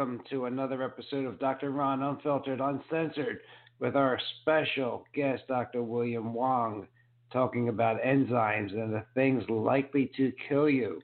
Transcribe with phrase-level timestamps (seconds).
[0.00, 1.72] welcome to another episode of Dr.
[1.72, 3.40] Ron Unfiltered, Uncensored,
[3.80, 5.82] with our special guest, Dr.
[5.82, 6.86] William Wong,
[7.30, 11.02] talking about enzymes and the things likely to kill you.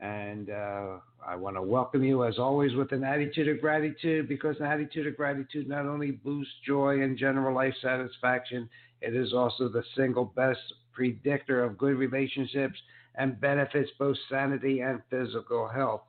[0.00, 4.56] And uh, I want to welcome you, as always, with an attitude of gratitude because
[4.58, 8.68] an attitude of gratitude not only boosts joy and general life satisfaction,
[9.00, 10.58] it is also the single best
[10.92, 12.80] predictor of good relationships
[13.14, 16.00] and benefits both sanity and physical health.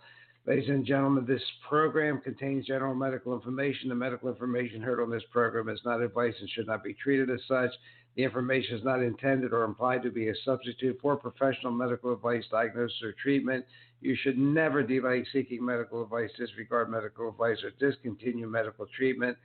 [0.45, 3.87] Ladies and gentlemen, this program contains general medical information.
[3.87, 7.29] The medical information heard on this program is not advice and should not be treated
[7.29, 7.69] as such.
[8.17, 12.43] The information is not intended or implied to be a substitute for professional medical advice,
[12.51, 13.65] diagnosis, or treatment.
[14.01, 19.37] You should never delay seeking medical advice, disregard medical advice, or discontinue medical treatment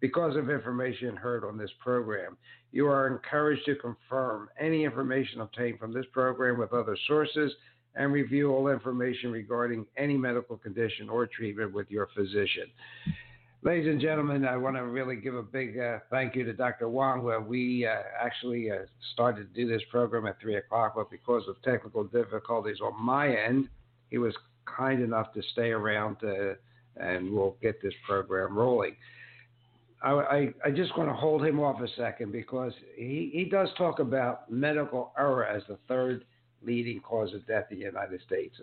[0.00, 2.36] because of information heard on this program.
[2.72, 7.52] You are encouraged to confirm any information obtained from this program with other sources
[7.94, 12.64] and review all information regarding any medical condition or treatment with your physician.
[13.64, 16.88] Ladies and gentlemen, I want to really give a big uh, thank you to Dr.
[16.88, 17.22] Wong.
[17.22, 18.78] Where we uh, actually uh,
[19.12, 23.32] started to do this program at 3 o'clock, but because of technical difficulties on my
[23.32, 23.68] end,
[24.10, 26.56] he was kind enough to stay around to,
[26.96, 28.96] and we'll get this program rolling.
[30.02, 33.68] I, I, I just want to hold him off a second because he, he does
[33.78, 36.24] talk about medical error as the third
[36.64, 38.56] leading cause of death in the United States.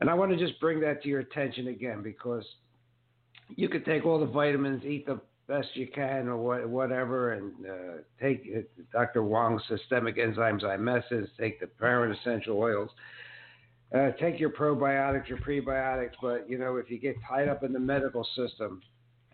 [0.00, 2.44] And I want to just bring that to your attention again because
[3.56, 7.52] you could take all the vitamins, eat the best you can, or what, whatever, and
[7.66, 8.60] uh, take uh,
[8.92, 9.22] Dr.
[9.22, 12.90] Wong's systemic enzymes, Zymessence, take the parent essential oils,
[13.94, 16.12] uh, take your probiotics, your prebiotics.
[16.22, 18.80] But you know, if you get tied up in the medical system,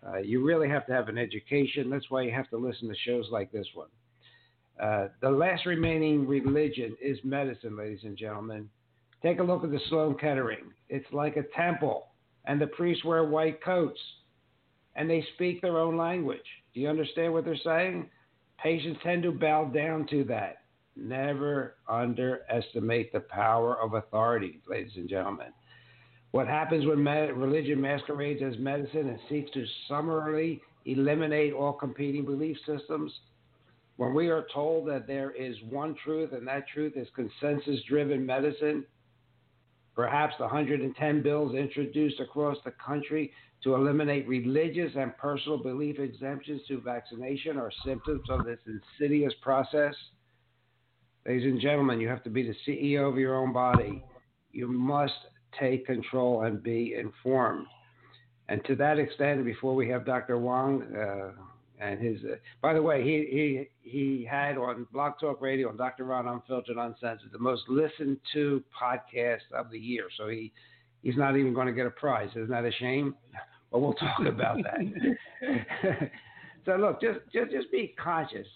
[0.05, 1.89] uh, you really have to have an education.
[1.89, 3.89] That's why you have to listen to shows like this one.
[4.81, 8.69] Uh, the last remaining religion is medicine, ladies and gentlemen.
[9.23, 10.71] Take a look at the Sloan Kettering.
[10.89, 12.07] It's like a temple,
[12.45, 13.99] and the priests wear white coats,
[14.95, 16.39] and they speak their own language.
[16.73, 18.09] Do you understand what they're saying?
[18.61, 20.57] Patients tend to bow down to that.
[20.95, 25.53] Never underestimate the power of authority, ladies and gentlemen.
[26.31, 32.25] What happens when med- religion masquerades as medicine and seeks to summarily eliminate all competing
[32.25, 33.11] belief systems?
[33.97, 38.25] When we are told that there is one truth and that truth is consensus driven
[38.25, 38.85] medicine,
[39.95, 43.31] perhaps the 110 bills introduced across the country
[43.63, 49.95] to eliminate religious and personal belief exemptions to vaccination are symptoms of this insidious process.
[51.25, 54.03] Ladies and gentlemen, you have to be the CEO of your own body.
[54.51, 55.15] You must
[55.59, 57.65] take control and be informed.
[58.47, 60.37] And to that extent, before we have Dr.
[60.37, 61.31] Wong uh,
[61.79, 65.77] and his, uh, by the way, he, he he had on Blog Talk Radio and
[65.77, 66.05] Dr.
[66.05, 70.05] Ron Unfiltered Uncensored the most listened to podcast of the year.
[70.17, 70.51] So he
[71.03, 72.29] he's not even going to get a prize.
[72.31, 73.15] Isn't that a shame?
[73.69, 76.09] But we'll talk about that.
[76.65, 78.47] so look, just just just be conscious.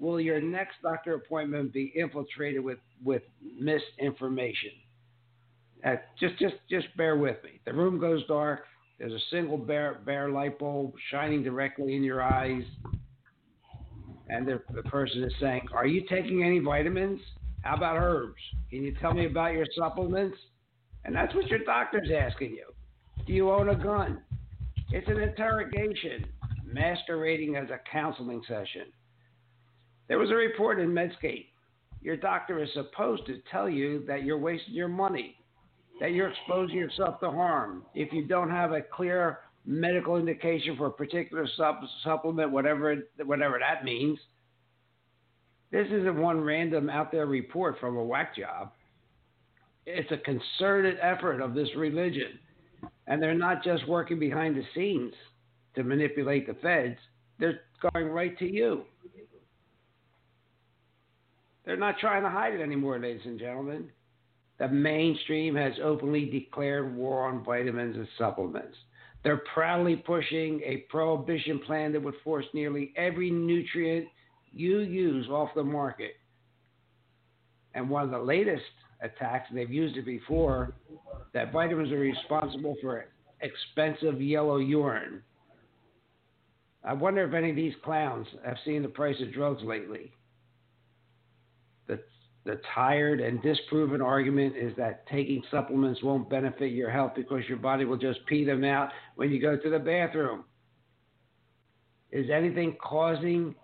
[0.00, 4.72] Will your next doctor appointment be infiltrated with with misinformation?
[5.86, 7.60] Uh, just just just bear with me.
[7.64, 8.64] The room goes dark.
[8.98, 12.62] There's a single bare bare light bulb shining directly in your eyes,
[14.28, 17.20] and the, the person is saying, "Are you taking any vitamins?"
[17.62, 18.40] How about herbs?
[18.70, 20.36] Can you tell me about your supplements?
[21.04, 22.66] And that's what your doctor's asking you.
[23.24, 24.20] Do you own a gun?
[24.90, 26.26] It's an interrogation,
[26.66, 28.86] masquerading as a counseling session.
[30.08, 31.46] There was a report in Medscape.
[32.02, 35.36] Your doctor is supposed to tell you that you're wasting your money,
[36.02, 37.84] that you're exposing yourself to harm.
[37.94, 43.60] If you don't have a clear medical indication for a particular sub- supplement, whatever whatever
[43.60, 44.18] that means,
[45.70, 48.72] this isn't one random out there report from a whack job.
[49.86, 52.40] It's a concerted effort of this religion.
[53.06, 55.14] And they're not just working behind the scenes
[55.76, 56.98] to manipulate the feds,
[57.38, 57.60] they're
[57.94, 58.82] going right to you.
[61.64, 63.88] They're not trying to hide it anymore, ladies and gentlemen.
[64.62, 68.76] The mainstream has openly declared war on vitamins and supplements.
[69.24, 74.06] They're proudly pushing a prohibition plan that would force nearly every nutrient
[74.52, 76.12] you use off the market.
[77.74, 78.62] And one of the latest
[79.00, 80.74] attacks, and they've used it before,
[81.34, 83.06] that vitamins are responsible for
[83.40, 85.24] expensive yellow urine.
[86.84, 90.12] I wonder if any of these clowns have seen the price of drugs lately.
[92.44, 97.58] The, tired and disproven argument is that taking supplements won't benefit your health because your
[97.58, 100.44] body will just pee them out when you go to the bathroom.
[102.10, 103.54] Is anything causing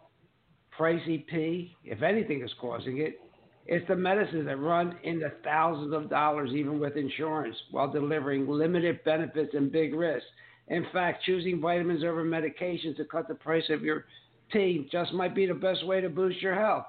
[0.79, 1.77] pricey pee?
[1.85, 3.21] If anything is causing it,
[3.67, 9.03] it's the medicines that run into thousands of dollars, even with insurance, while delivering limited
[9.05, 10.29] benefits and big risks.
[10.69, 14.05] In fact, choosing vitamins over medications to cut the price of your
[14.53, 16.87] tea just might be the best way to boost your health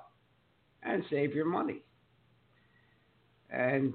[0.84, 1.82] and save your money.
[3.52, 3.94] And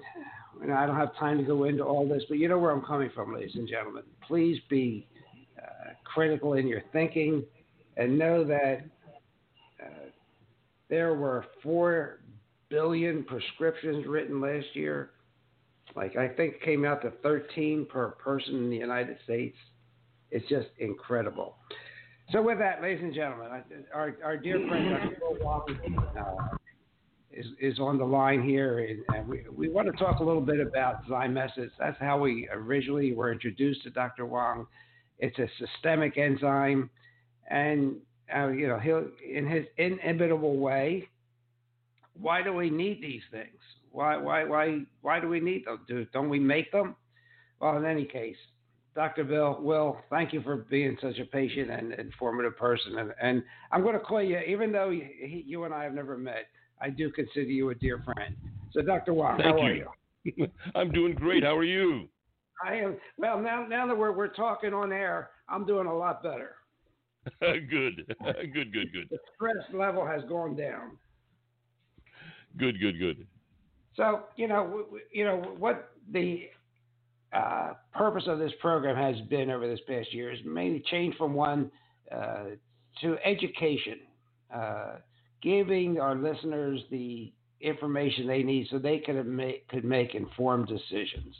[0.60, 2.70] you know, I don't have time to go into all this, but you know where
[2.70, 4.02] I'm coming from, ladies and gentlemen.
[4.26, 5.06] Please be
[5.58, 7.44] uh, critical in your thinking
[7.96, 8.84] and know that
[9.82, 10.08] uh,
[10.88, 12.20] there were four
[12.68, 15.10] billion prescriptions written last year.
[15.94, 19.56] Like I think came out to 13 per person in the United States.
[20.30, 21.56] It's just incredible.
[22.32, 23.62] So with that, ladies and gentlemen,
[23.94, 24.90] our, our dear friend
[25.40, 25.74] Dr.
[25.74, 26.56] Bill uh,
[27.36, 30.60] is, is on the line here, and we, we want to talk a little bit
[30.60, 31.70] about Zymessence.
[31.78, 34.26] That's how we originally were introduced to Dr.
[34.26, 34.66] Wong.
[35.18, 36.90] It's a systemic enzyme,
[37.50, 37.96] and
[38.34, 41.08] uh, you know he'll in his inimitable way
[42.20, 43.58] why do we need these things?
[43.90, 45.80] Why, why, why, why do we need them?
[45.86, 46.96] Do, don't we make them?
[47.60, 48.36] Well, in any case,
[48.94, 49.24] Dr.
[49.24, 52.98] Bill, Will, thank you for being such a patient and informative person.
[52.98, 53.42] And, and
[53.72, 56.46] I'm going to call you, even though you, you, and I have never met,
[56.80, 58.36] I do consider you a dear friend.
[58.72, 59.14] So, Dr.
[59.14, 59.86] Wong, thank how you.
[59.86, 59.94] are
[60.24, 60.48] you?
[60.74, 61.42] I'm doing great.
[61.44, 62.08] How are you?
[62.64, 62.96] I am.
[63.18, 66.56] Well, now, now that we're, we're talking on air, I'm doing a lot better.
[67.40, 67.70] good,
[68.24, 69.08] good, good, good.
[69.10, 70.98] The stress level has gone down.
[72.56, 73.26] Good, good, good.
[73.96, 76.48] So you know, you know what the
[77.32, 81.34] uh, purpose of this program has been over this past year is mainly change from
[81.34, 81.70] one
[82.12, 82.44] uh,
[83.00, 84.00] to education,
[84.54, 84.96] uh,
[85.44, 91.36] giving our listeners the information they need so they could make could make informed decisions.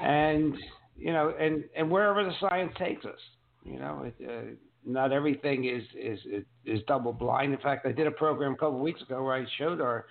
[0.00, 0.54] And
[0.96, 3.18] you know, and and wherever the science takes us,
[3.64, 6.18] you know, it, uh, not everything is, is
[6.66, 7.52] is double blind.
[7.52, 10.06] In fact, I did a program a couple of weeks ago where I showed our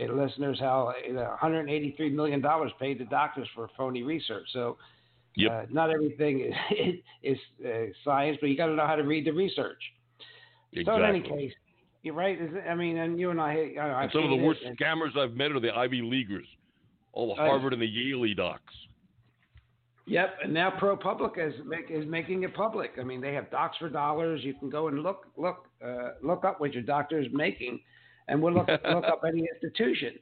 [0.00, 4.46] uh, listeners how 183 million dollars paid to doctors for phony research.
[4.52, 4.76] So,
[5.36, 5.52] yep.
[5.52, 9.26] uh, not everything is, is uh, science, but you got to know how to read
[9.26, 9.80] the research.
[10.72, 10.84] Exactly.
[10.84, 11.52] So, in any case,
[12.06, 12.38] you're right.
[12.70, 15.50] I mean, and you and I, I some of the worst it, scammers I've met
[15.50, 16.46] are the Ivy Leaguers,
[17.12, 18.62] all the Harvard and the Yale docs.
[20.06, 22.92] Yep, and now ProPublica is make, is making it public.
[23.00, 24.42] I mean, they have docs for dollars.
[24.44, 27.80] You can go and look look uh, look up what your doctor is making,
[28.28, 30.12] and we'll look look up any institution.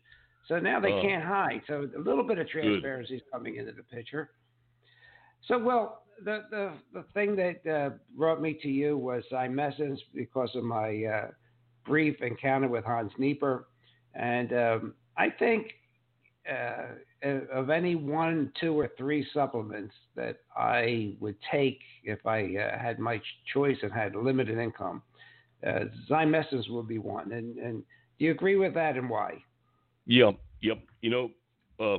[0.48, 1.60] So now they uh, can't hide.
[1.66, 4.30] So a little bit of transparency is coming into the picture.
[5.48, 10.00] So well, the the the thing that uh, brought me to you was I messaged
[10.14, 11.26] because of my uh,
[11.84, 13.66] brief encounter with Hans Nieper,
[14.14, 15.72] and um, I think
[16.50, 22.78] uh, of any one, two, or three supplements that I would take if I uh,
[22.78, 23.20] had my
[23.52, 25.02] choice and had limited income,
[25.66, 27.32] uh, Zymessence would be one.
[27.32, 27.82] And, and
[28.18, 29.42] do you agree with that, and why?
[30.06, 30.78] Yep, yep.
[31.00, 31.30] You know,
[31.80, 31.98] uh,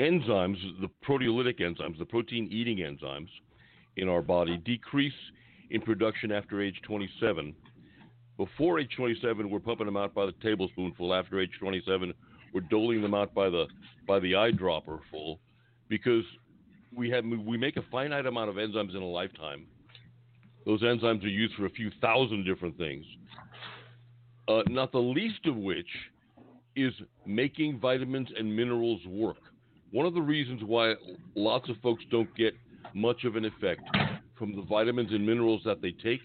[0.00, 3.28] enzymes, the proteolytic enzymes, the protein-eating enzymes
[3.96, 5.12] in our body decrease
[5.70, 7.54] in production after age 27
[8.38, 11.12] before age 27, we're pumping them out by the tablespoonful.
[11.12, 12.14] After age 27,
[12.54, 13.66] we're doling them out by the
[14.06, 15.40] by the eyedropper full,
[15.88, 16.24] because
[16.94, 19.66] we have we make a finite amount of enzymes in a lifetime.
[20.66, 23.04] Those enzymes are used for a few thousand different things.
[24.48, 25.88] uh, not the least of which
[26.76, 26.92] is
[27.26, 29.36] making vitamins and minerals work.
[29.90, 30.94] One of the reasons why
[31.34, 32.54] lots of folks don't get
[32.94, 33.82] much of an effect
[34.38, 36.20] from the vitamins and minerals that they take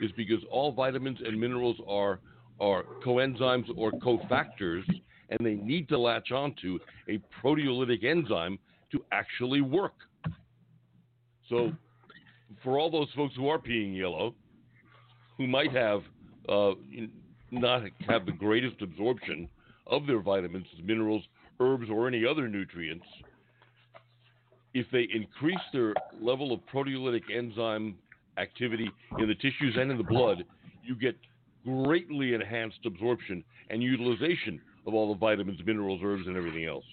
[0.00, 2.20] is because all vitamins and minerals are
[2.60, 4.84] are coenzymes or cofactors,
[5.30, 6.78] and they need to latch onto
[7.08, 8.58] a proteolytic enzyme
[8.92, 9.94] to actually work.
[11.48, 11.72] So,
[12.62, 14.34] for all those folks who are peeing yellow,
[15.38, 16.02] who might have
[16.48, 16.72] uh,
[17.50, 19.48] not have the greatest absorption
[19.86, 21.22] of their vitamins, minerals,
[21.58, 23.06] herbs, or any other nutrients,
[24.74, 27.96] if they increase their level of proteolytic enzyme
[28.38, 30.44] activity in the tissues and in the blood,
[30.82, 31.16] you get
[31.64, 36.84] greatly enhanced absorption and utilization of all the vitamins, minerals, herbs, and everything else.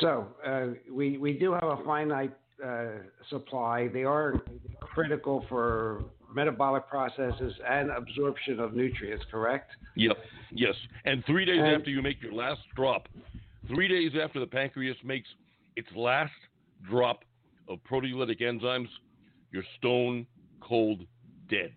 [0.00, 2.86] So uh, we we do have a finite uh,
[3.30, 3.88] supply.
[3.88, 4.34] They are
[4.80, 6.04] critical for
[6.34, 9.24] metabolic processes and absorption of nutrients.
[9.30, 9.70] Correct?
[9.96, 10.16] Yep.
[10.52, 10.74] Yes.
[11.04, 13.08] And three days and, after you make your last drop,
[13.68, 15.28] three days after the pancreas makes
[15.76, 16.32] its last
[16.88, 17.24] drop
[17.68, 18.88] of proteolytic enzymes,
[19.52, 20.26] you're stone
[20.60, 21.02] cold
[21.48, 21.72] dead.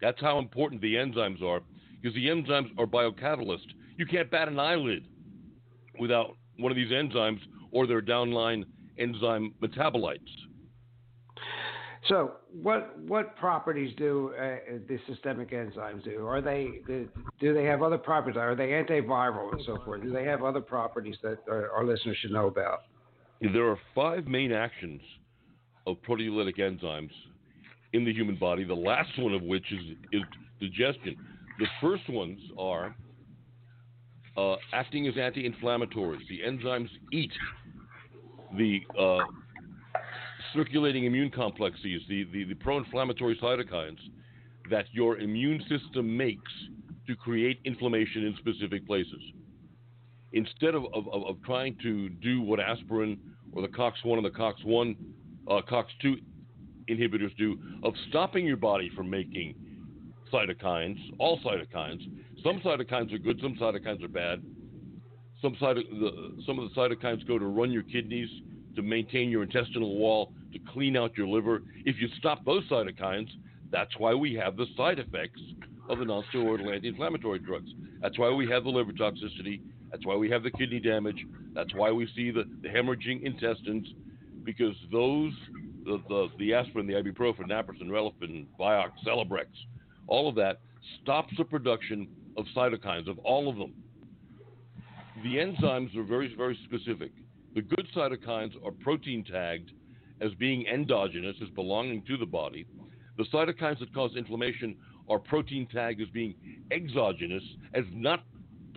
[0.00, 1.60] That's how important the enzymes are,
[2.00, 3.72] because the enzymes are biocatalysts.
[3.96, 5.06] You can't bat an eyelid
[5.98, 7.40] without one of these enzymes
[7.70, 8.64] or their downline
[8.98, 10.18] enzyme metabolites.
[12.08, 12.32] So,
[12.62, 14.56] what what properties do uh,
[14.86, 16.26] the systemic enzymes do?
[16.26, 16.80] Are they
[17.40, 18.36] do they have other properties?
[18.36, 20.02] Are they antiviral and so forth?
[20.02, 22.80] Do they have other properties that our, our listeners should know about?
[23.40, 25.00] There are five main actions
[25.86, 27.10] of proteolytic enzymes
[27.94, 28.64] in the human body.
[28.64, 30.22] The last one of which is, is
[30.60, 31.16] digestion.
[31.58, 32.94] The first ones are
[34.36, 36.26] uh, acting as anti-inflammatories.
[36.28, 37.32] The enzymes eat
[38.56, 39.24] the uh,
[40.54, 43.98] circulating immune complexes, the, the, the pro-inflammatory cytokines
[44.70, 46.52] that your immune system makes
[47.06, 49.20] to create inflammation in specific places.
[50.32, 53.18] Instead of, of, of trying to do what aspirin
[53.52, 54.96] or the COX-1 and the COX-1,
[55.50, 56.14] uh, COX-2
[56.88, 59.54] inhibitors do, of stopping your body from making
[60.32, 62.00] cytokines, all cytokines.
[62.42, 64.42] Some cytokines are good, some cytokines are bad.
[65.40, 68.28] Some, cyto- the, some of the cytokines go to run your kidneys,
[68.76, 71.62] to maintain your intestinal wall, to clean out your liver.
[71.84, 73.28] If you stop those cytokines,
[73.70, 75.40] that's why we have the side effects
[75.90, 77.70] of the nonsteroidal anti-inflammatory drugs.
[78.00, 79.60] That's why we have the liver toxicity.
[79.90, 81.26] That's why we have the kidney damage.
[81.54, 83.86] That's why we see the, the hemorrhaging intestines,
[84.44, 85.32] because those,
[85.84, 89.46] the, the, the aspirin, the ibuprofen, naproxen, Relafen, Vioxx, Celebrex,
[90.06, 90.60] all of that
[91.02, 93.72] stops the production of cytokines, of all of them.
[95.22, 97.12] The enzymes are very, very specific.
[97.54, 99.70] The good cytokines are protein tagged
[100.20, 102.66] as being endogenous, as belonging to the body.
[103.16, 104.76] The cytokines that cause inflammation
[105.08, 106.34] are protein tagged as being
[106.70, 107.42] exogenous,
[107.74, 108.24] as not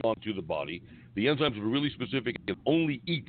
[0.01, 0.84] belong to the body.
[1.15, 3.25] The enzymes are really specific and only eat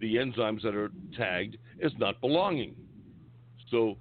[0.00, 2.74] the enzymes that are tagged as not belonging.
[3.70, 3.96] So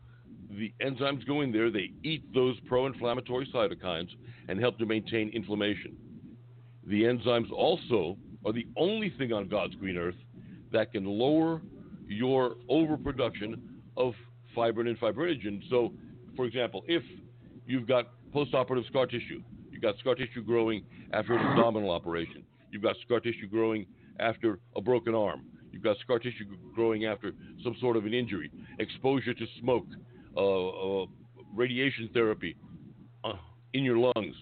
[0.50, 4.10] the enzymes go in there, they eat those pro inflammatory cytokines
[4.48, 5.96] and help to maintain inflammation.
[6.86, 10.16] The enzymes also are the only thing on God's green earth
[10.72, 11.62] that can lower
[12.08, 13.62] your overproduction
[13.98, 14.14] of
[14.56, 15.62] fibrin and fibrinogen.
[15.70, 15.94] So,
[16.36, 17.04] for example, if
[17.66, 20.84] you've got postoperative scar tissue, you've got scar tissue growing
[21.14, 23.86] after an abdominal operation, you've got scar tissue growing
[24.20, 27.34] after a broken arm, you've got scar tissue growing after
[27.64, 29.88] some sort of an injury, exposure to smoke,
[30.38, 31.06] uh, uh,
[31.54, 32.56] radiation therapy
[33.24, 33.34] uh,
[33.74, 34.36] in your lungs,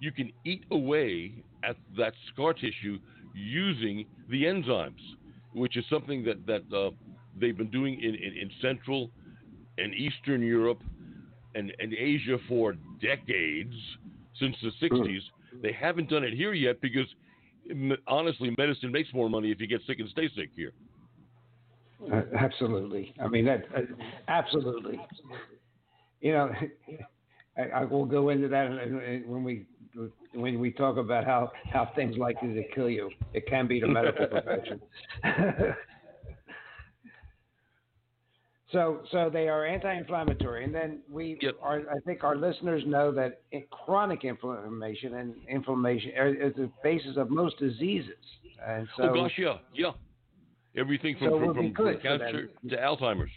[0.00, 1.32] you can eat away
[1.64, 2.98] at that scar tissue
[3.34, 4.92] using the enzymes
[5.56, 6.90] which is something that that uh,
[7.38, 9.10] they've been doing in, in, in, Central
[9.78, 10.82] and Eastern Europe
[11.54, 13.74] and, and Asia for decades
[14.38, 15.20] since the 60s.
[15.62, 17.06] They haven't done it here yet because,
[18.06, 20.72] honestly, medicine makes more money if you get sick and stay sick here.
[22.12, 23.14] Uh, absolutely.
[23.22, 23.80] I mean, that uh,
[24.28, 25.00] absolutely.
[26.20, 26.50] You know,
[27.56, 28.68] I, I, will go into that
[29.26, 29.64] when we
[30.34, 33.10] when we talk about how, how things likely to kill you.
[33.32, 34.80] It can be the medical profession.
[38.72, 41.54] so so they are anti-inflammatory, and then we yep.
[41.62, 41.80] are.
[41.80, 47.58] I think our listeners know that chronic inflammation and inflammation is the basis of most
[47.58, 48.14] diseases.
[48.66, 49.92] And so, oh gosh, yeah, yeah.
[50.76, 53.30] Everything from, so from, from, from cancer to Alzheimer's.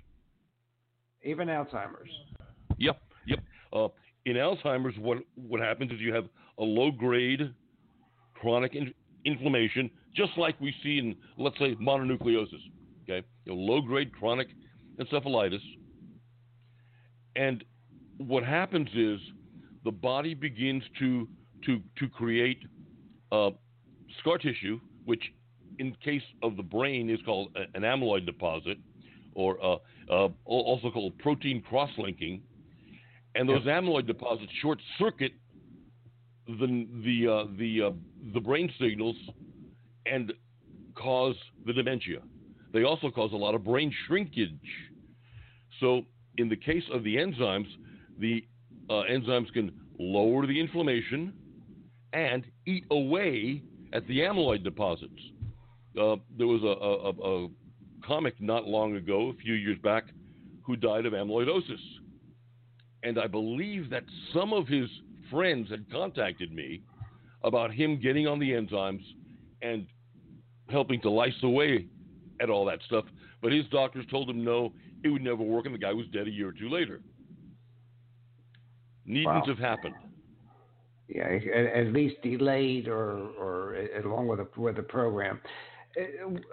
[1.24, 2.10] Even Alzheimer's.
[2.78, 3.39] Yep, yep.
[3.72, 3.88] Uh,
[4.25, 6.25] in Alzheimer's, what what happens is you have
[6.60, 7.54] a low grade
[8.36, 8.94] chronic in,
[9.25, 12.62] inflammation, just like we see in, let's say, mononucleosis.
[13.04, 14.48] Okay, you know, low grade chronic
[15.00, 15.62] encephalitis.
[17.36, 17.63] And
[18.18, 19.20] what happens is
[19.84, 21.28] the body begins to
[21.66, 22.60] to to create
[23.32, 23.51] uh,
[24.20, 25.24] scar tissue, which
[25.80, 28.78] in case of the brain is called an amyloid deposit,
[29.34, 29.78] or uh,
[30.12, 32.42] uh, also called protein cross-linking,
[33.36, 35.32] and those amyloid deposits short circuit
[36.58, 37.91] the the uh, the uh,
[38.34, 39.15] the brain signals
[40.06, 40.34] and
[40.96, 42.20] cause the dementia.
[42.74, 44.60] They also cause a lot of brain shrinkage.
[45.79, 46.03] So
[46.38, 47.68] in the case of the enzymes,
[48.20, 48.46] the
[48.89, 51.34] uh, enzymes can lower the inflammation
[52.13, 53.62] and eat away
[53.94, 55.22] at the amyloid deposits.
[56.00, 57.50] Uh, there was a, a, a,
[58.06, 60.06] comic not long ago, a few years back,
[60.63, 61.82] who died of amyloidosis.
[63.03, 64.03] And I believe that
[64.34, 64.89] some of his
[65.30, 66.82] friends had contacted me
[67.44, 69.04] about him getting on the enzymes
[69.62, 69.86] and
[70.70, 71.88] helping to lyse away
[72.42, 73.06] at all that stuff.
[73.42, 76.28] But his doctors told him no, it would never work, and the guy was dead
[76.28, 77.02] a year or two later.
[79.06, 79.44] Needn't wow.
[79.48, 79.96] have happened.
[81.08, 85.42] Yeah, at, at, least delayed or, or along with a, with the program.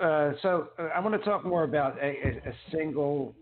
[0.02, 3.35] Uh, so uh, I want to talk more about a, a, single,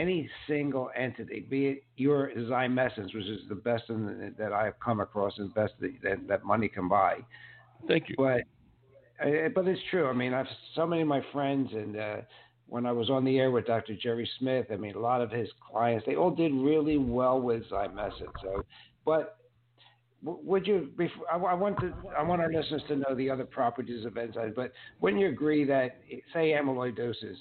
[0.00, 5.00] any single entity, be it your Zymessence, which is the best in, that I've come
[5.00, 7.18] across and best that, that money can buy.
[7.86, 8.14] Thank you.
[8.16, 8.42] But
[9.24, 10.08] uh, but it's true.
[10.08, 12.16] I mean, I've so many of my friends, and uh,
[12.66, 13.94] when I was on the air with Dr.
[13.94, 17.68] Jerry Smith, I mean, a lot of his clients, they all did really well with
[17.70, 18.32] Zymessence.
[18.42, 18.64] So,
[19.04, 19.36] but
[20.22, 20.90] would you?
[20.96, 21.92] Before, I, I want to.
[22.16, 24.54] I want our listeners to know the other properties of enzymes.
[24.54, 25.98] But wouldn't you agree that,
[26.32, 27.36] say, amyloidosis,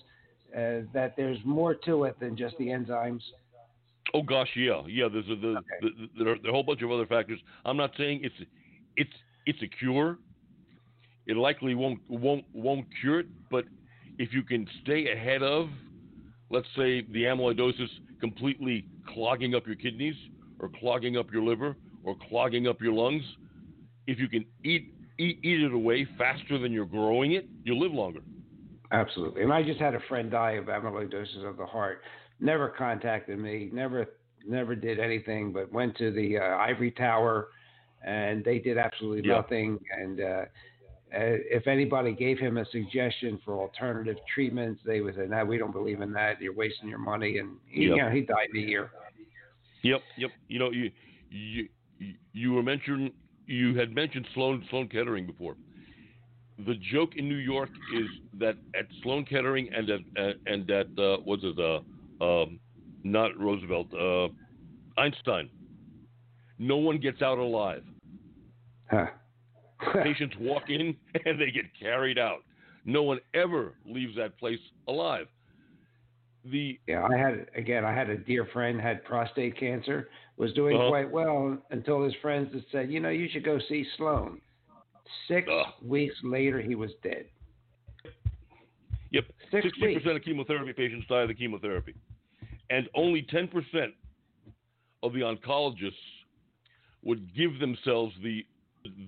[0.56, 3.22] uh, that there's more to it than just the enzymes?
[4.14, 5.08] Oh gosh, yeah, yeah.
[5.12, 5.66] There's a, the, okay.
[5.82, 7.40] the, the, there are a whole bunch of other factors.
[7.66, 8.50] I'm not saying it's
[8.96, 9.14] it's
[9.46, 10.18] it's a cure
[11.30, 13.66] it likely won't won't won't cure it, but
[14.18, 15.70] if you can stay ahead of,
[16.50, 17.88] let's say, the amyloidosis
[18.20, 20.16] completely clogging up your kidneys
[20.60, 23.24] or clogging up your liver or clogging up your lungs,
[24.08, 27.94] if you can eat eat, eat it away faster than you're growing it, you'll live
[27.94, 28.22] longer.
[28.92, 29.44] Absolutely.
[29.44, 32.02] And I just had a friend die of amyloidosis of the heart.
[32.40, 33.70] Never contacted me.
[33.72, 34.08] Never
[34.48, 37.50] never did anything, but went to the uh, ivory tower,
[38.06, 39.78] and they did absolutely nothing.
[39.92, 40.46] And uh, uh,
[41.12, 45.74] if anybody gave him a suggestion for alternative treatments, they would say, "No, we don't
[45.74, 46.42] believe in that.
[46.42, 47.96] You're wasting your money." And he, yep.
[47.96, 48.92] you know, he died in a year.
[49.84, 50.32] Yep, yep.
[50.48, 50.92] You know, you
[51.30, 51.68] you
[52.34, 53.12] you were mentioned
[53.46, 55.56] you had mentioned Sloan Sloan Kettering before.
[56.66, 58.08] The joke in New York is
[58.40, 62.60] that at Sloan Kettering and at uh, and at uh, what's it uh, um,
[63.04, 64.28] not Roosevelt uh,
[65.00, 65.50] Einstein,
[66.58, 67.84] no one gets out alive.
[68.90, 69.06] Huh.
[70.04, 70.96] Patients walk in
[71.26, 72.40] and they get carried out.
[72.84, 75.28] No one ever leaves that place alive.
[76.46, 77.86] The yeah, I had again.
[77.86, 82.14] I had a dear friend had prostate cancer, was doing uh, quite well until his
[82.22, 84.42] friends had said, you know, you should go see Sloan.
[85.28, 87.26] Six uh, weeks later, he was dead.
[89.12, 91.96] Yep, sixty percent of chemotherapy patients die of the chemotherapy,
[92.70, 93.94] and only ten percent
[95.02, 95.94] of the oncologists
[97.04, 98.46] would give themselves the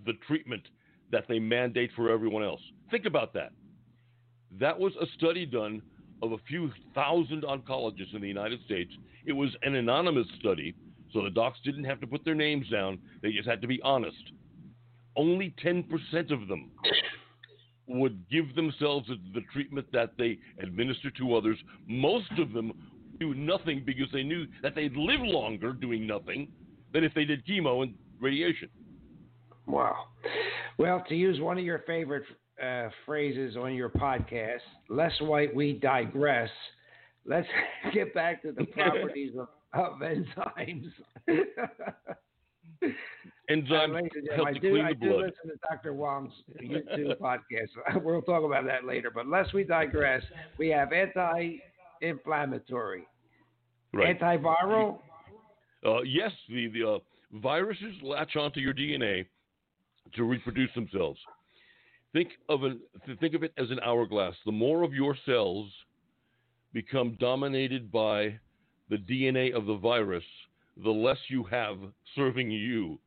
[0.05, 0.63] the treatment
[1.11, 2.61] that they mandate for everyone else.
[2.89, 3.51] Think about that.
[4.59, 5.81] That was a study done
[6.21, 8.91] of a few thousand oncologists in the United States.
[9.25, 10.73] It was an anonymous study,
[11.13, 13.81] so the docs didn't have to put their names down, they just had to be
[13.83, 14.31] honest.
[15.15, 16.71] Only 10% of them
[17.87, 21.57] would give themselves the treatment that they administer to others.
[21.87, 22.71] Most of them
[23.19, 26.47] do nothing because they knew that they'd live longer doing nothing
[26.93, 28.69] than if they did chemo and radiation.
[29.67, 30.07] Wow.
[30.77, 32.23] Well, to use one of your favorite
[32.61, 36.49] uh, phrases on your podcast, less white, we digress.
[37.25, 37.47] Let's
[37.93, 40.91] get back to the properties of, of enzymes.
[43.51, 45.93] Enzymes uh, help I to do, clean I the do listen to Dr.
[45.93, 46.31] Wong's
[46.63, 47.69] YouTube podcast.
[48.03, 49.11] We'll talk about that later.
[49.13, 50.23] But lest we digress,
[50.57, 53.07] we have anti-inflammatory,
[53.93, 54.19] right.
[54.19, 54.99] antiviral.
[55.85, 56.99] Uh, yes, the the uh,
[57.33, 59.25] viruses latch onto your DNA
[60.15, 61.19] to reproduce themselves.
[62.13, 62.79] Think of an
[63.19, 64.35] think of it as an hourglass.
[64.45, 65.71] The more of your cells
[66.73, 68.39] become dominated by
[68.89, 70.23] the DNA of the virus,
[70.83, 71.77] the less you have
[72.15, 72.99] serving you.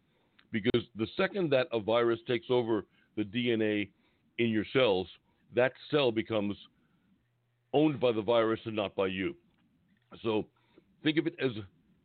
[0.54, 2.86] Because the second that a virus takes over
[3.16, 3.88] the DNA
[4.38, 5.08] in your cells,
[5.56, 6.56] that cell becomes
[7.72, 9.34] owned by the virus and not by you.
[10.22, 10.46] So
[11.02, 11.50] think of it as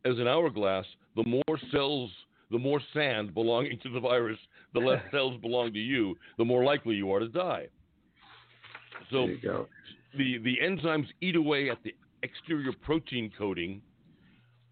[0.04, 0.84] as an hourglass.
[1.14, 2.10] The more cells
[2.50, 4.38] the more sand belonging to the virus,
[4.74, 7.68] the less cells belong to you, the more likely you are to die.
[9.12, 9.28] So
[10.18, 13.80] the the enzymes eat away at the exterior protein coating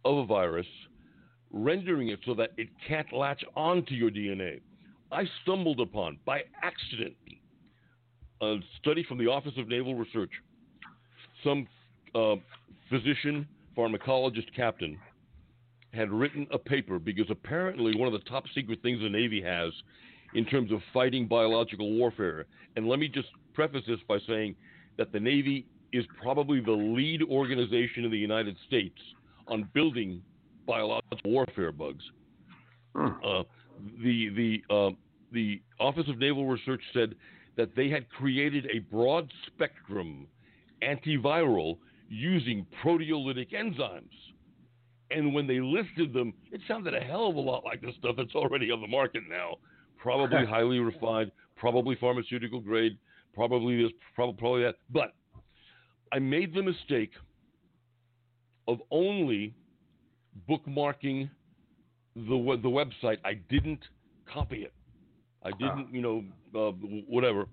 [0.05, 0.67] of a virus.
[1.51, 4.61] Rendering it so that it can't latch onto your DNA.
[5.11, 7.15] I stumbled upon, by accident,
[8.41, 10.31] a study from the Office of Naval Research.
[11.43, 11.67] Some
[12.15, 12.37] uh,
[12.91, 14.99] physician, pharmacologist captain
[15.95, 19.73] had written a paper because apparently one of the top secret things the Navy has
[20.35, 22.45] in terms of fighting biological warfare.
[22.77, 24.55] And let me just preface this by saying
[24.99, 28.99] that the Navy is probably the lead organization in the United States
[29.47, 30.23] on building
[30.69, 32.05] biological warfare bugs.
[32.95, 33.07] Hmm.
[33.25, 33.43] Uh,
[34.03, 34.91] the the uh,
[35.33, 37.15] the Office of Naval Research said
[37.57, 40.29] that they had created a broad spectrum
[40.83, 41.79] antiviral
[42.09, 44.05] using proteolytic enzymes.
[45.11, 48.17] And when they listed them, it sounded a hell of a lot like the stuff
[48.17, 49.57] that's already on the market now.
[49.97, 52.99] Probably highly refined, probably pharmaceutical grade,
[53.35, 54.77] probably this, probably, probably that.
[54.91, 55.13] But
[56.13, 57.13] I made the mistake
[58.67, 59.55] of only
[60.49, 61.31] bookmarking
[62.15, 63.19] the the website.
[63.25, 63.81] I didn't
[64.33, 64.73] copy it.
[65.43, 66.25] I didn't, you know,
[66.55, 66.73] uh,
[67.07, 67.47] whatever.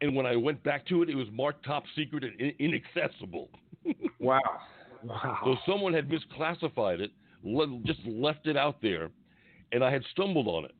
[0.00, 3.50] And when I went back to it, it was marked top secret and in- inaccessible.
[4.18, 4.40] Wow.
[5.02, 5.38] Wow.
[5.44, 7.10] So someone had misclassified it,
[7.42, 9.08] le- just left it out there,
[9.72, 10.74] and I had stumbled on it.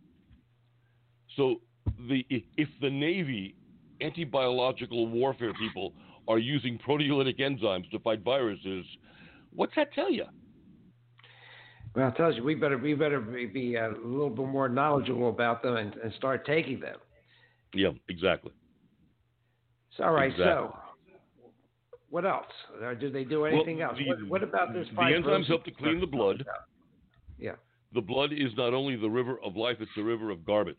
[1.37, 1.63] So
[2.07, 3.55] the if the Navy
[4.03, 5.95] anti-biological warfare people
[6.29, 8.85] are using proteolytic enzymes to fight viruses,
[9.55, 10.27] what's that tell you?
[11.95, 14.69] Well, it tells you we better we better be, be uh, a little bit more
[14.69, 16.97] knowledgeable about them and, and start taking them.
[17.75, 18.53] Yeah, exactly.
[19.97, 20.31] So, all right.
[20.31, 20.45] Exactly.
[20.53, 20.75] So,
[22.11, 22.47] what else?
[22.83, 23.99] Or do they do anything Well, else?
[23.99, 24.87] the- what, what about this?
[24.91, 26.45] the enzymes help to clean the blood.
[27.39, 27.53] Yeah.
[27.93, 30.77] The blood is not only the river of life, it's the river of garbage.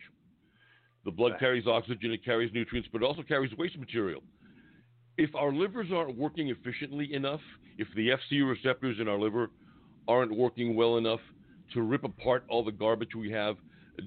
[1.03, 1.39] The blood Right.
[1.39, 4.21] carries oxygen, it carries nutrients, but it also carries waste material.
[5.17, 7.41] If our livers aren't working efficiently enough,
[7.77, 9.49] if the FC receptors in our liver
[10.11, 11.21] aren't working well enough
[11.73, 13.55] to rip apart all the garbage we have,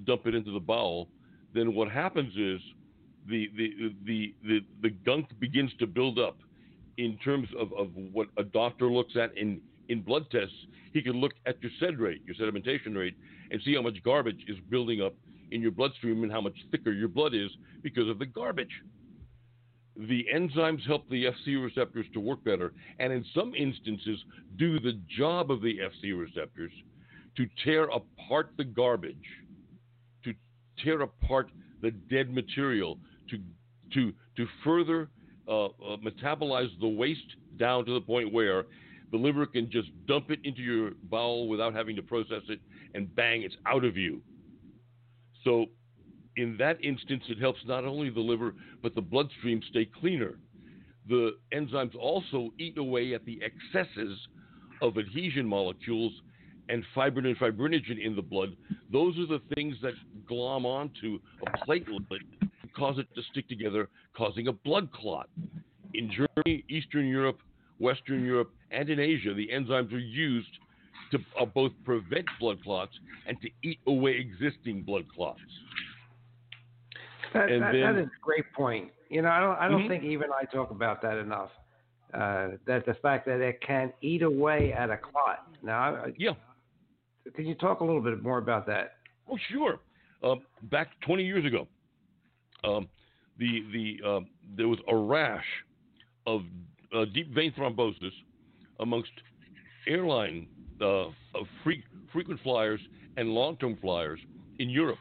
[0.06, 1.08] dump it into the bowel,
[1.54, 2.60] then what happens is
[3.28, 6.36] the the the the, the gunk begins to build up
[6.98, 10.54] in terms of, of what a doctor looks at in, in blood tests.
[10.92, 13.16] He can look at your sed rate, your sedimentation rate,
[13.50, 15.14] and see how much garbage is building up
[15.50, 17.50] in your bloodstream and how much thicker your blood is
[17.82, 18.70] because of the garbage.
[19.96, 24.18] The enzymes help the FC receptors to work better, and in some instances,
[24.56, 26.72] do the job of the FC receptors
[27.36, 29.16] to tear apart the garbage,
[30.24, 30.34] to
[30.82, 32.98] tear apart the dead material,
[33.30, 33.38] to
[33.92, 35.08] to to further
[35.46, 38.64] uh, uh, metabolize the waste down to the point where
[39.12, 42.58] the liver can just dump it into your bowel without having to process it,
[42.94, 44.20] and bang, it's out of you.
[45.44, 45.66] So,
[46.36, 50.38] in that instance, it helps not only the liver but the bloodstream stay cleaner.
[51.08, 54.18] The enzymes also eat away at the excesses
[54.80, 56.12] of adhesion molecules
[56.68, 58.56] and fibrin and fibrinogen in the blood.
[58.90, 59.92] Those are the things that
[60.26, 62.20] glom onto a platelet
[62.74, 65.28] cause it to stick together, causing a blood clot.
[65.92, 67.38] In Germany, Eastern Europe,
[67.78, 70.48] Western Europe, and in Asia, the enzymes are used
[71.12, 72.92] to uh, both prevent blood clots
[73.26, 75.40] and to eat away existing blood clots.
[77.34, 78.90] That, And that, then- that is a great point.
[79.10, 79.88] You know, I don't I don't Mhm.
[79.88, 81.50] think even I talk about that enough.
[82.12, 85.48] Uh, that the fact that it can eat away at a clot.
[85.62, 86.34] Now, I- Yeah.
[87.34, 88.98] can you talk a little bit more about that?
[89.28, 89.80] Oh, sure.
[90.22, 91.66] Uh, back 20 years ago,
[92.62, 92.88] um,
[93.38, 94.20] the the uh,
[94.56, 95.64] there was a rash
[96.26, 96.44] of
[96.92, 98.14] uh, deep vein thrombosis
[98.80, 99.12] amongst
[99.86, 100.46] airline
[100.80, 102.80] uh, of free, frequent flyers
[103.16, 104.20] and long-term flyers
[104.58, 104.98] in Europe,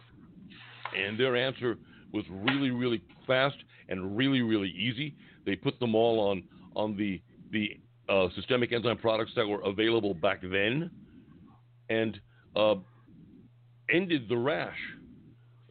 [0.95, 1.77] and their answer
[2.13, 3.57] was really, really fast
[3.89, 5.15] and really, really easy.
[5.45, 6.43] They put them all on
[6.75, 7.21] on the
[7.51, 10.89] the uh, systemic enzyme products that were available back then,
[11.89, 12.19] and
[12.55, 12.75] uh,
[13.91, 14.77] ended the rash.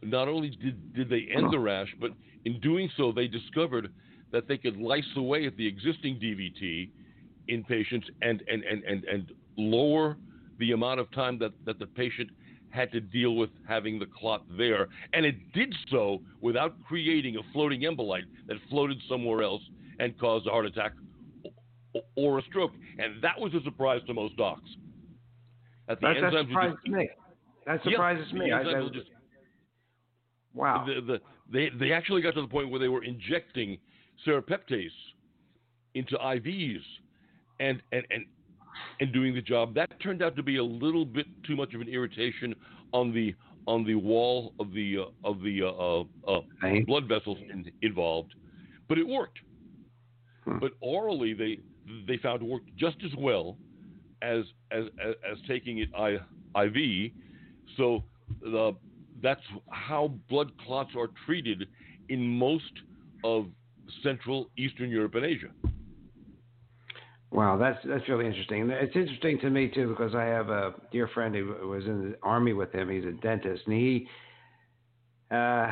[0.01, 2.11] Not only did, did they end the rash, but
[2.45, 3.93] in doing so, they discovered
[4.31, 6.89] that they could lyse away at the existing DVT
[7.47, 10.17] in patients and, and, and, and, and lower
[10.59, 12.29] the amount of time that, that the patient
[12.73, 14.87] had to deal with having the clot there.
[15.13, 19.61] And it did so without creating a floating embolite that floated somewhere else
[19.99, 20.93] and caused a heart attack
[22.15, 22.71] or a stroke.
[22.97, 24.61] And that was a surprise to most docs.
[25.87, 27.09] That the That, that surprises just- me.
[27.67, 28.51] That surprises me.
[28.51, 29.09] I- just-
[30.55, 30.83] wow.
[30.87, 33.77] the, the, they, they actually got to the point where they were injecting
[34.25, 34.89] serapeptase
[35.93, 36.81] into IVs
[37.59, 38.25] and, and, and,
[38.99, 39.73] and doing the job.
[39.75, 42.55] That turned out to be a little bit too much of an irritation
[42.91, 46.41] on the on the wall of the uh, of the uh, uh, uh,
[46.85, 48.33] blood vessels in, involved,
[48.89, 49.39] but it worked.
[50.45, 50.59] Hmm.
[50.59, 51.59] But orally, they
[52.07, 53.57] they found it worked just as well
[54.21, 56.17] as as as, as taking it I,
[56.63, 57.11] IV.
[57.77, 58.03] So
[58.41, 58.75] the,
[59.21, 61.67] that's how blood clots are treated
[62.09, 62.71] in most
[63.23, 63.47] of
[64.03, 65.49] Central, Eastern Europe, and Asia.
[67.33, 68.69] Wow, that's that's really interesting.
[68.69, 72.17] It's interesting to me too because I have a dear friend who was in the
[72.21, 72.89] army with him.
[72.89, 74.07] He's a dentist, and he
[75.31, 75.67] uh,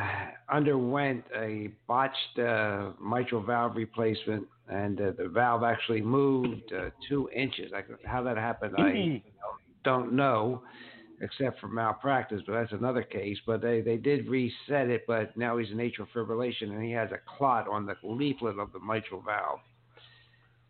[0.52, 7.30] underwent a botched uh, mitral valve replacement, and uh, the valve actually moved uh, two
[7.32, 7.70] inches.
[7.70, 9.22] Like how that happened, I
[9.84, 10.64] don't know,
[11.20, 12.42] except for malpractice.
[12.44, 13.38] But that's another case.
[13.46, 17.12] But they they did reset it, but now he's in atrial fibrillation, and he has
[17.12, 19.60] a clot on the leaflet of the mitral valve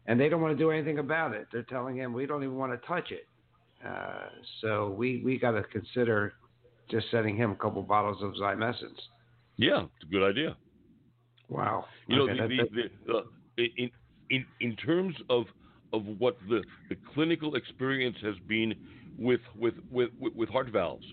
[0.07, 1.47] and they don't want to do anything about it.
[1.53, 3.27] They're telling him we don't even want to touch it.
[3.87, 4.29] Uh,
[4.61, 6.35] so we we got to consider
[6.91, 9.01] just sending him a couple bottles of Zymessence.
[9.57, 10.57] Yeah, it's a good idea.
[11.49, 11.87] Wow.
[12.07, 13.23] You okay, know, the, the, the, uh,
[13.77, 13.91] in
[14.31, 15.45] in in terms of
[15.93, 18.75] of what the, the clinical experience has been
[19.19, 21.05] with, with with with heart valves,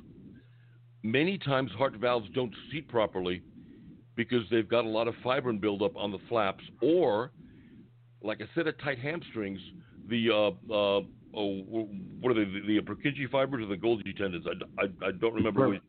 [1.04, 3.42] many times heart valves don't seat properly
[4.16, 7.32] because they've got a lot of fibrin buildup on the flaps, or
[8.22, 9.60] like a set of tight hamstrings,
[10.10, 11.02] the uh, uh,
[11.36, 11.88] oh,
[12.20, 12.52] what are they?
[12.52, 14.46] The, the Purkinje fibers or the Golgi tendons?
[14.48, 15.82] I, I, I don't remember which,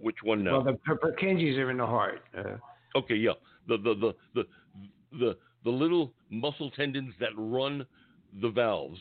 [0.00, 0.60] which one now.
[0.60, 2.22] Well, the Purkinjes are in the heart.
[2.36, 2.56] Uh,
[2.96, 3.32] okay, yeah,
[3.68, 4.44] the the the the
[5.18, 7.86] the the little muscle tendons that run
[8.40, 8.98] the valves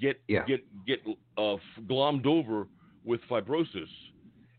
[0.00, 0.44] get yeah.
[0.44, 1.00] get get
[1.36, 1.56] uh,
[1.88, 2.66] glommed over
[3.04, 3.88] with fibrosis,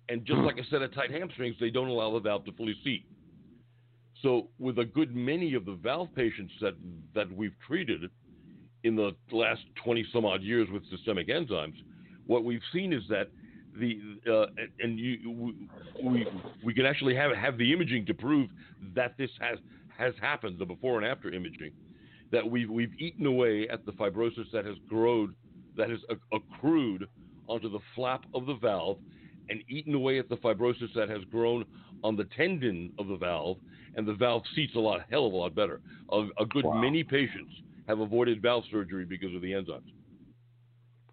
[0.09, 2.75] and just like a set of tight hamstrings, they don't allow the valve to fully
[2.83, 3.05] seat.
[4.21, 6.73] So, with a good many of the valve patients that
[7.15, 8.09] that we've treated
[8.83, 11.75] in the last 20 some odd years with systemic enzymes,
[12.27, 13.29] what we've seen is that
[13.79, 14.47] the uh,
[14.79, 15.53] and you
[16.03, 16.27] we
[16.63, 18.49] we can actually have have the imaging to prove
[18.95, 19.57] that this has
[19.97, 21.71] has happened the before and after imaging
[22.31, 25.33] that we've we've eaten away at the fibrosis that has grown
[25.77, 25.99] that has
[26.33, 27.07] accrued
[27.47, 28.97] onto the flap of the valve
[29.49, 31.65] and eaten away at the fibrosis that has grown
[32.03, 33.57] on the tendon of the valve
[33.95, 35.81] and the valve seats a lot, hell of a lot better.
[36.11, 36.79] A, a good wow.
[36.79, 37.51] many patients
[37.87, 39.91] have avoided valve surgery because of the enzymes.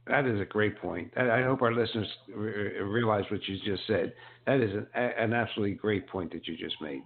[0.07, 1.11] That is a great point.
[1.17, 4.13] I hope our listeners realize what you just said.
[4.47, 7.03] That is an, an absolutely great point that you just made.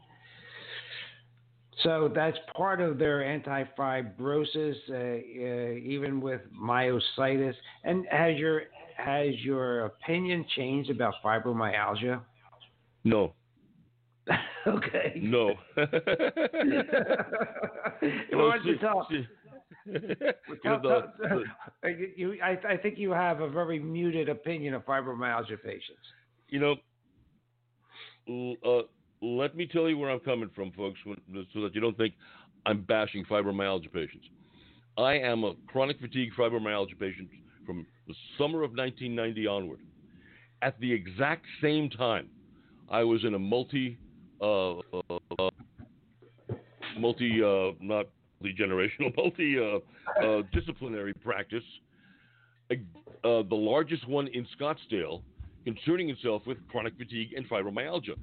[1.82, 7.54] So that's part of their anti-fibrosis, uh, uh, even with myositis.
[7.84, 8.64] And has your
[9.04, 12.20] has your opinion changed about fibromyalgia?
[13.04, 13.34] No.
[14.66, 15.20] okay.
[15.22, 15.54] No.
[15.76, 15.86] well,
[18.32, 19.06] why don't you tell?
[22.16, 26.06] you, I, I think you have a very muted opinion of fibromyalgia patients.
[26.48, 26.60] You
[28.28, 28.82] know, uh,
[29.22, 32.14] let me tell you where I'm coming from, folks, so that you don't think
[32.66, 34.26] I'm bashing fibromyalgia patients.
[34.98, 37.28] I am a chronic fatigue fibromyalgia patient
[37.70, 39.78] from the summer of 1990 onward.
[40.60, 42.28] At the exact same time,
[42.90, 43.96] I was in a multi
[44.40, 45.50] uh, uh,
[46.98, 48.06] multi, uh, not
[48.40, 49.56] multi generational, multi
[50.52, 51.62] disciplinary practice,
[52.68, 55.22] the largest one in Scottsdale,
[55.64, 58.16] concerning itself with chronic fatigue and fibromyalgia.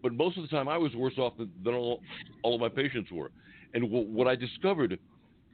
[0.00, 2.00] But most of the time, I was worse off than, than all,
[2.44, 3.32] all, of my patients were.
[3.74, 4.98] And w- what I discovered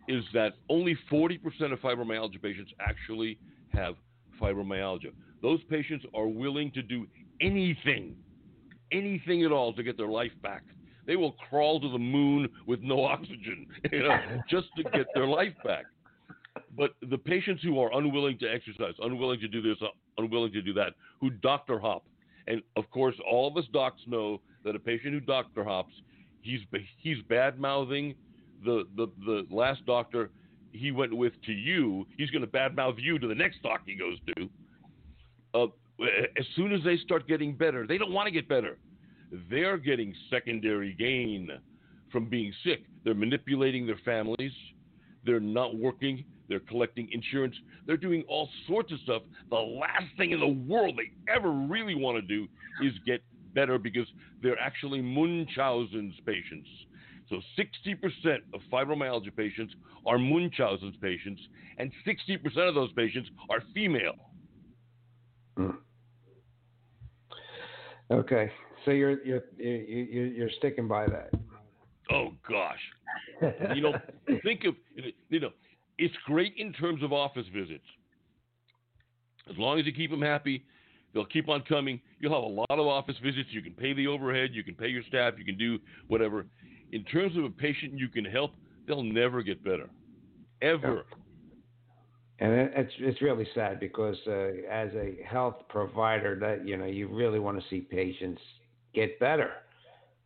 [0.08, 1.38] is that only 40%
[1.72, 3.38] of fibromyalgia patients actually
[3.72, 3.94] have
[4.40, 5.12] fibromyalgia.
[5.42, 7.06] Those patients are willing to do
[7.40, 8.16] anything
[8.92, 10.62] anything at all to get their life back.
[11.06, 14.18] They will crawl to the moon with no oxygen, you know,
[14.48, 15.86] just to get their life back.
[16.76, 19.76] But the patients who are unwilling to exercise, unwilling to do this,
[20.16, 22.04] unwilling to do that, who doctor hop,
[22.46, 25.92] and of course, all of us docs know that a patient who doctor hops,
[26.42, 26.60] he's
[27.00, 28.14] he's bad mouthing
[28.64, 30.30] the, the the last doctor
[30.72, 32.06] he went with to you.
[32.16, 34.48] He's going to badmouth you to the next doc he goes to.
[35.54, 35.66] Uh,
[36.38, 38.78] as soon as they start getting better, they don't want to get better.
[39.50, 41.50] They're getting secondary gain
[42.12, 42.84] from being sick.
[43.04, 44.52] They're manipulating their families.
[45.24, 46.24] They're not working.
[46.48, 47.54] They're collecting insurance.
[47.86, 49.22] They're doing all sorts of stuff.
[49.50, 52.46] The last thing in the world they ever really want to do
[52.82, 53.22] is get
[53.54, 54.06] better because
[54.42, 56.68] they're actually Munchausen's patients.
[57.30, 59.74] So 60% of fibromyalgia patients
[60.06, 61.40] are Munchausen's patients,
[61.76, 64.14] and 60% of those patients are female.
[65.58, 65.76] Mm.
[68.10, 68.50] Okay,
[68.84, 71.30] so you're you're you're you're sticking by that.
[72.10, 72.80] Oh gosh,
[73.74, 73.92] you know,
[74.42, 74.74] think of
[75.28, 75.50] you know,
[75.98, 77.84] it's great in terms of office visits.
[79.50, 80.64] As long as you keep them happy,
[81.12, 82.00] they'll keep on coming.
[82.18, 83.48] You'll have a lot of office visits.
[83.50, 84.50] You can pay the overhead.
[84.52, 85.34] You can pay your staff.
[85.36, 86.46] You can do whatever.
[86.92, 88.52] In terms of a patient you can help,
[88.86, 89.88] they'll never get better,
[90.62, 91.04] ever.
[92.40, 94.32] And it's it's really sad because uh,
[94.70, 98.40] as a health provider, that you know you really want to see patients
[98.94, 99.50] get better.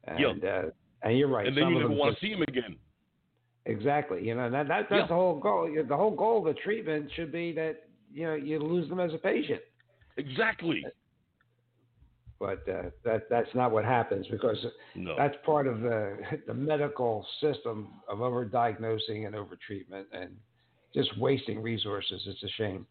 [0.07, 0.62] And, uh,
[1.03, 1.46] and you're right.
[1.46, 2.77] And then Some you never want just- to see them again.
[3.64, 4.27] Exactly.
[4.27, 5.07] You know that, that that's Yeah.
[5.07, 5.72] the whole goal.
[5.88, 9.14] The whole goal of the treatment should be that you know you lose them as
[9.14, 9.61] a patient.
[10.16, 10.85] Exactly.
[12.43, 14.59] But uh, that that's not what happens because
[14.97, 15.15] No.
[15.17, 20.37] that's part of the the medical system of overdiagnosing and overtreatment and
[20.93, 22.21] just wasting resources.
[22.27, 22.85] It's a shame.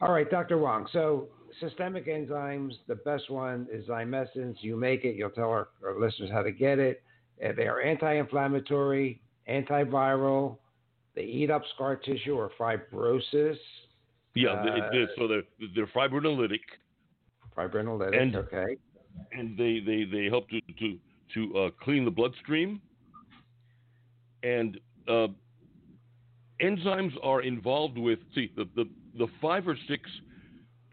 [0.00, 0.56] All right, Dr.
[0.58, 0.86] Wong.
[0.92, 1.26] So
[1.58, 4.56] systemic enzymes, the best one is Zymessence.
[4.60, 5.16] You make it.
[5.16, 7.02] You'll tell our, our listeners how to get it.
[7.44, 10.58] Uh, They are anti-inflammatory, antiviral.
[11.16, 13.56] They eat up scar tissue or fibrosis,
[14.36, 14.50] yeah.
[14.50, 15.10] uh, it.
[15.18, 15.42] So they're
[15.74, 16.60] they're fibrinolytic,
[17.56, 18.20] fibrinolytic.
[18.20, 18.76] And- okay.
[19.32, 20.98] and they they, they help to to
[21.34, 22.80] to uh, clean the bloodstream.
[24.42, 25.28] And uh,
[26.62, 28.88] enzymes are involved with see the, the
[29.18, 30.08] the five or six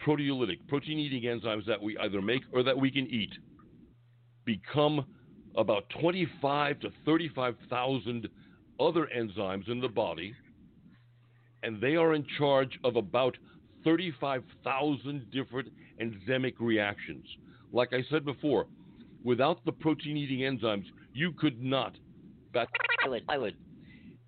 [0.05, 3.31] proteolytic protein eating enzymes that we either make or that we can eat
[4.45, 5.05] become
[5.55, 8.27] about 25 to 35,000
[8.79, 10.33] other enzymes in the body
[11.61, 13.37] and they are in charge of about
[13.85, 15.69] 35,000 different
[16.01, 17.25] enzymic reactions
[17.71, 18.67] like I said before
[19.23, 21.95] without the protein eating enzymes you could not
[22.53, 22.67] bat
[23.03, 23.55] eyelid eyelid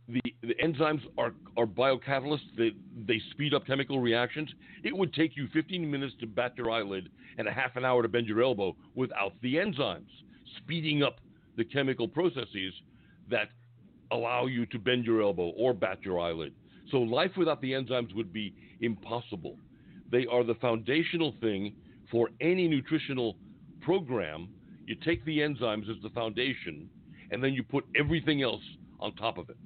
[0.07, 2.55] the, the enzymes are, are biocatalysts.
[2.57, 2.71] They,
[3.07, 4.49] they speed up chemical reactions.
[4.83, 8.01] It would take you 15 minutes to bat your eyelid and a half an hour
[8.01, 10.09] to bend your elbow without the enzymes,
[10.57, 11.19] speeding up
[11.57, 12.73] the chemical processes
[13.29, 13.49] that
[14.11, 16.53] allow you to bend your elbow or bat your eyelid.
[16.91, 19.57] So life without the enzymes would be impossible.
[20.11, 21.73] They are the foundational thing
[22.11, 23.37] for any nutritional
[23.81, 24.49] program.
[24.85, 26.89] You take the enzymes as the foundation,
[27.31, 28.61] and then you put everything else
[28.99, 29.57] on top of it.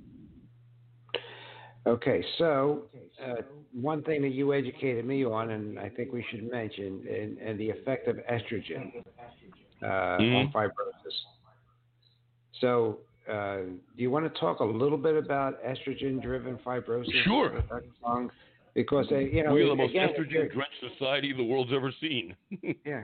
[1.87, 2.83] Okay, so
[3.23, 3.35] uh,
[3.73, 7.59] one thing that you educated me on, and I think we should mention, and, and
[7.59, 8.91] the effect of estrogen
[9.81, 10.51] uh, on Mhm.
[10.51, 11.17] fibrosis.
[12.59, 12.99] So,
[13.29, 13.59] uh,
[13.95, 17.23] do you want to talk a little bit about estrogen-driven fibrosis?
[17.23, 17.63] Sure.
[18.79, 21.91] Because uh, you know, we are the most again, estrogen drenched society the world's ever
[21.99, 22.33] seen.
[22.85, 23.01] Yeah.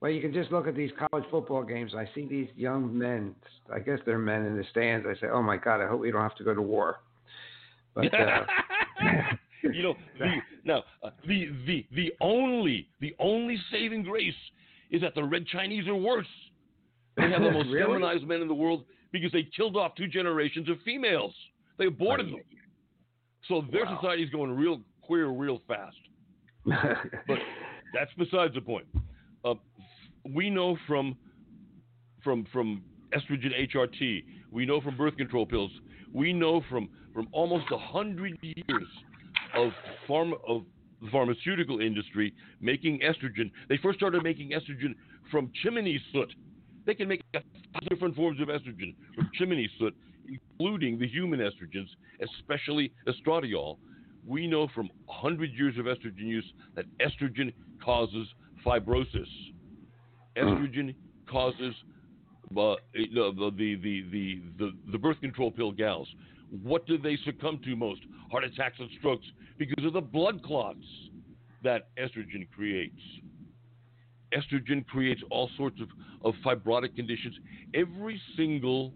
[0.00, 1.94] Well, you can just look at these college football games.
[1.96, 3.34] I see these young men.
[3.72, 5.04] I guess they're men in the stands.
[5.08, 6.98] I say, "Oh my God, I hope we don't have to go to war."
[7.94, 8.44] But uh,
[9.62, 10.26] you know, the,
[10.64, 14.32] now uh, the the the only the only saving grace
[14.92, 16.26] is that the red Chinese are worse.
[17.16, 17.84] They have the most Really?
[17.86, 21.34] feminized men in the world because they killed off two generations of females.
[21.78, 22.40] They aborted them.
[23.48, 24.14] So their Wow.
[24.18, 25.96] is going real queer real fast.
[27.26, 27.38] But
[27.92, 28.86] that's besides the point.
[29.44, 29.54] Uh,
[30.34, 31.16] we know from
[32.22, 32.82] from from
[33.14, 35.70] estrogen HRT, we know from birth control pills,
[36.12, 38.88] we know from from almost a hundred years
[39.54, 39.72] of
[40.08, 40.64] pharma of
[41.00, 43.50] the pharmaceutical industry making estrogen.
[43.68, 44.94] They first started making estrogen
[45.30, 46.32] from chimney soot.
[46.86, 47.20] They can make
[47.88, 49.94] different forms of estrogen from chimney soot,
[50.28, 51.88] including the human estrogens,
[52.22, 53.78] especially estradiol.
[54.26, 58.26] We know from 100 years of estrogen use that estrogen causes
[58.64, 59.28] fibrosis.
[60.36, 60.94] Estrogen
[61.28, 61.74] causes
[62.56, 63.76] uh, the, the, the,
[64.10, 66.08] the, the, the birth control pill gals.
[66.62, 68.00] What do they succumb to most?
[68.30, 69.26] Heart attacks and strokes
[69.58, 70.84] because of the blood clots
[71.62, 73.00] that estrogen creates.
[74.32, 75.88] Estrogen creates all sorts of,
[76.24, 77.34] of fibrotic conditions.
[77.74, 78.92] Every single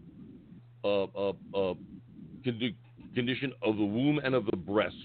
[0.84, 1.74] uh, uh, uh,
[2.46, 2.74] condi-
[3.14, 4.96] condition of the womb and of the breast,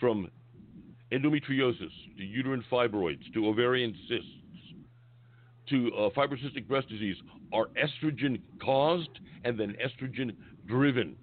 [0.00, 0.30] from
[1.12, 4.26] endometriosis to uterine fibroids to ovarian cysts
[5.68, 7.16] to uh, fibrocystic breast disease,
[7.52, 10.34] are estrogen caused and then estrogen
[10.66, 11.14] driven.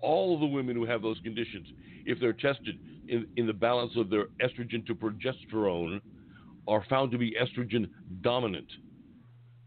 [0.00, 1.66] All the women who have those conditions,
[2.04, 2.78] if they're tested
[3.08, 6.00] in, in the balance of their estrogen to progesterone,
[6.66, 7.88] are found to be estrogen
[8.22, 8.66] dominant.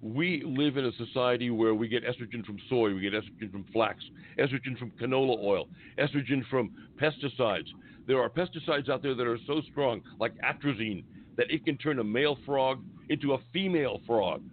[0.02, 3.66] We live in a society where we get estrogen from soy, we get estrogen from
[3.74, 4.04] flax,
[4.38, 5.68] estrogen from canola oil,
[5.98, 6.72] estrogen from
[7.02, 7.68] pesticides.
[8.06, 11.04] There are pesticides out there that are so strong, like atrazine,
[11.36, 14.44] that it can turn a male frog into a female frog.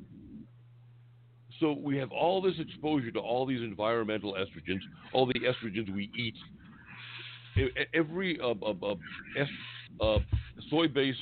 [1.61, 4.81] So we have all this exposure to all these environmental estrogens,
[5.13, 6.35] all the estrogens we eat.
[7.95, 10.19] Every uh, uh, uh, uh,
[10.69, 11.19] soy-based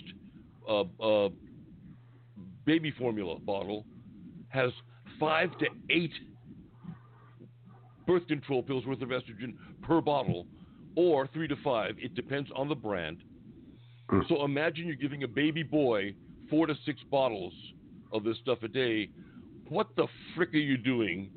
[0.68, 1.28] uh, uh,
[2.64, 3.84] baby formula bottle
[4.52, 4.70] has
[5.18, 6.12] five to eight
[8.06, 10.46] birth control pills worth of estrogen per bottle,
[10.96, 11.94] or three to five.
[11.98, 13.18] It depends on the brand.
[14.10, 14.20] Hmm.
[14.28, 16.14] So imagine you're giving a baby boy
[16.50, 17.52] four to six bottles
[18.12, 19.08] of this stuff a day.
[19.68, 21.30] What the frick are you doing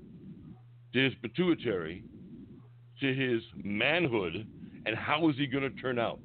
[0.93, 2.03] to his pituitary,
[2.99, 4.45] to his manhood,
[4.85, 6.19] and how is he going to turn out?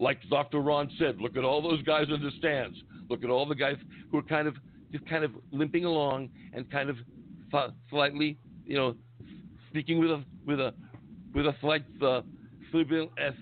[0.00, 0.60] Like Dr.
[0.60, 2.76] Ron said, look at all those guys in the stands.
[3.08, 3.76] Look at all the guys
[4.10, 4.54] who are kind of
[4.92, 6.96] just kind of limping along and kind of
[7.90, 8.94] slightly, you know,
[9.70, 10.74] speaking with a with a
[11.34, 12.22] with a slight uh,
[13.18, 13.34] S,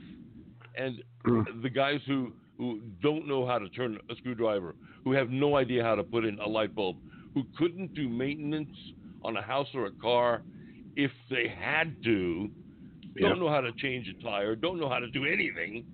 [0.76, 1.03] and
[1.62, 5.82] the guys who who don't know how to turn a screwdriver, who have no idea
[5.82, 6.97] how to put in a light bulb,
[7.34, 8.70] who couldn't do maintenance
[9.22, 10.42] on a house or a car
[10.97, 12.51] if they had to,
[13.14, 13.28] Yeah.
[13.28, 15.84] don't know how to change a tire, don't know how to do anything,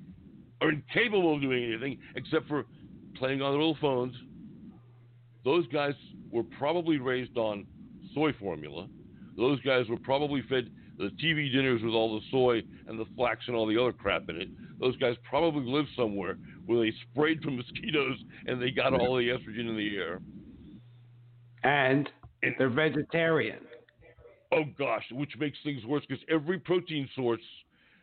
[0.61, 2.67] are incapable of doing anything except for
[3.17, 4.15] playing on their little phones.
[5.45, 5.95] Those guys
[6.31, 7.67] were probably raised on
[8.15, 8.89] soy formula.
[9.37, 13.41] Those guys were probably fed the TV dinners with all the soy and the flax
[13.47, 14.49] and all the other crap in it.
[14.79, 16.37] Those guys probably lived somewhere
[16.67, 20.21] where they sprayed for mosquitoes and they got all the estrogen in the air.
[21.65, 22.09] And
[22.59, 23.61] they're vegetarian.
[24.53, 27.41] Oh gosh, which makes things worse because every protein source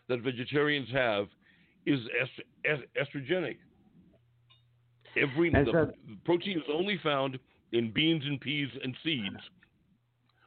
[0.07, 1.27] that vegetarians have
[1.85, 3.57] is est- est- estrogenic.
[5.15, 5.91] Every so-
[6.25, 7.39] protein is only found
[7.71, 9.37] in beans and peas and seeds.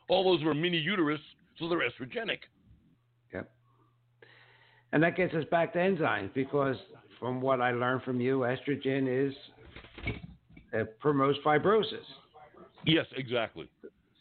[0.08, 1.20] All those are mini uterus,
[1.58, 2.40] so they're estrogenic.
[3.32, 3.50] Yep.
[4.92, 6.76] And that gets us back to enzymes because
[7.18, 9.34] from what I learned from you, estrogen is
[10.74, 12.04] uh, promotes fibrosis.
[12.84, 13.70] Yes, exactly.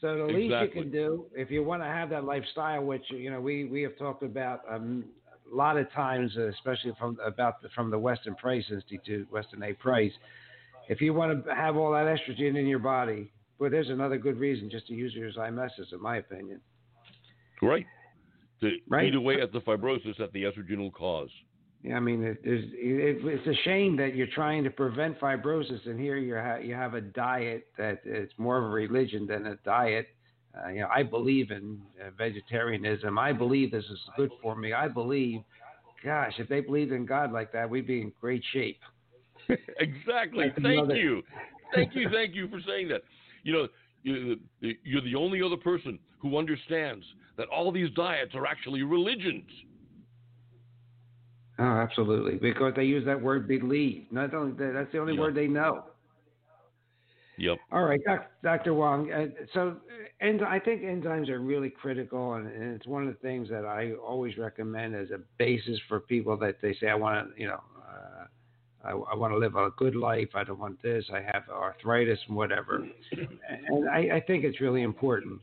[0.02, 0.78] So the least Exactly.
[0.78, 3.84] you can do, if you want to have that lifestyle, which you know we, we
[3.84, 5.06] have talked about um,
[5.52, 9.62] a lot of times, uh, especially from about the, from the Weston Price Institute, Weston
[9.64, 10.12] A Price.
[10.89, 14.38] If you want to have all that estrogen in your body, well, there's another good
[14.38, 16.62] reason just to use your Zymessence, in my opinion.
[17.62, 17.86] Right.
[18.62, 19.08] To Right.
[19.08, 21.30] eat away at the fibrosis that the estrogen will cause.
[21.84, 25.99] Yeah, I mean, it, it, it's a shame that you're trying to prevent fibrosis, and
[25.99, 29.56] here you ha- you have a diet that it's more of a religion than a
[29.66, 30.08] diet.
[30.54, 33.18] Uh, you know, I believe in uh, vegetarianism.
[33.18, 34.74] I believe this is good for me.
[34.74, 35.41] I believe,
[36.04, 38.80] gosh, if they believed in God like that, we'd be in great shape.
[39.80, 40.47] exactly.
[40.56, 41.22] Thank another- you.
[41.74, 42.10] Thank you.
[42.10, 43.02] Thank you for saying that.
[43.43, 43.68] You know,
[44.04, 47.06] you- you're the only other person who understands
[47.38, 49.49] that all these diets are actually religions.
[51.60, 54.06] Oh, absolutely, because they use that word believe.
[54.12, 55.20] Not only that, that's the only Yeah.
[55.22, 55.86] word they know.
[57.42, 57.58] Yep.
[57.72, 58.00] All right,
[58.44, 58.76] Dr.
[58.76, 59.12] Wong.
[59.12, 59.26] Uh,
[59.56, 63.20] so, uh, enzy- I think enzymes are really critical, and, and it's one of the
[63.20, 67.34] things that I always recommend as a basis for people that they say, I want
[67.34, 68.26] to, you know, uh,
[68.84, 70.30] I, I want to live a good life.
[70.36, 71.04] I don't want this.
[71.12, 72.88] I have arthritis and whatever.
[73.12, 75.42] and I, I think it's really important.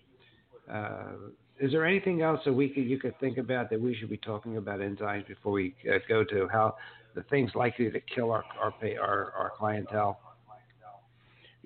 [0.73, 1.15] Uh,
[1.59, 4.19] is there anything else that we could you could think about that we should be
[4.19, 6.77] talking about enzymes before we uh, go to how
[7.17, 10.21] the things likely to kill our our our, our clientele?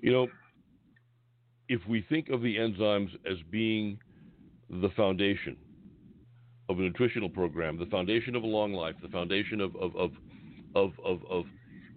[0.03, 0.27] You know,
[1.69, 3.97] if we think of the enzymes as being
[4.69, 5.55] the foundation
[6.67, 10.11] of a nutritional program, the foundation of a long life, the foundation of of of
[10.75, 11.45] of, of, of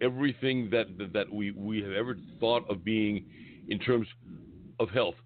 [0.00, 3.24] everything that that we, we have ever thought of being
[3.70, 4.06] in terms
[4.78, 5.16] of health.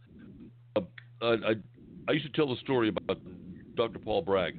[0.75, 0.81] Uh,
[1.21, 1.55] I,
[2.09, 3.19] I used to tell the story about
[3.75, 3.99] Dr.
[3.99, 4.57] Paul Bragg.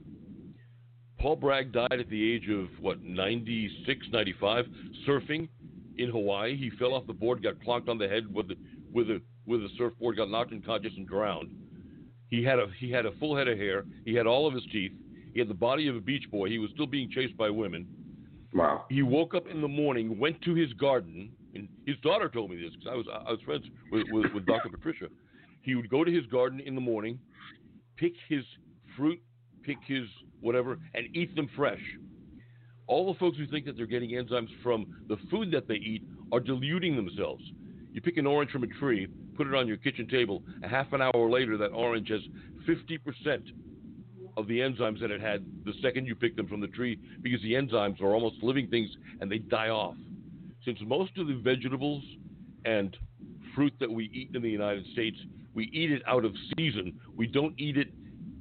[1.19, 4.65] Paul Bragg died at the age of what 96, 95,
[5.07, 5.47] surfing
[5.97, 6.55] in Hawaii.
[6.57, 8.55] He fell off the board, got clonked on the head with the,
[8.91, 11.51] with a with a surfboard, got knocked unconscious and drowned.
[12.29, 13.85] He had a he had a full head of hair.
[14.05, 14.93] He had all of his teeth.
[15.33, 16.49] He had the body of a beach boy.
[16.49, 17.87] He was still being chased by women.
[18.53, 18.85] Wow.
[18.89, 22.57] He woke up in the morning, went to his garden, and his daughter told me
[22.57, 24.69] this because I was I was friends with, with, with Dr.
[24.71, 25.07] Patricia.
[25.61, 27.19] He would go to his garden in the morning,
[27.97, 28.43] pick his
[28.97, 29.19] fruit,
[29.63, 30.05] pick his
[30.41, 31.81] whatever, and eat them fresh.
[32.91, 36.03] All the folks who think that they're getting enzymes from the food that they eat
[36.33, 37.41] are deluding themselves.
[37.93, 40.43] You pick an orange from a tree, put it on your kitchen table.
[40.61, 42.19] A half an hour later, that orange has
[42.67, 43.53] 50%
[44.35, 47.41] of the enzymes that it had the second you picked them from the tree because
[47.43, 48.89] the enzymes are almost living things
[49.21, 49.95] and they die off.
[50.65, 52.03] Since most of the vegetables
[52.65, 52.97] and
[53.55, 55.17] fruit that we eat in the United States,
[55.53, 56.99] we eat it out of season.
[57.15, 57.87] We don't eat it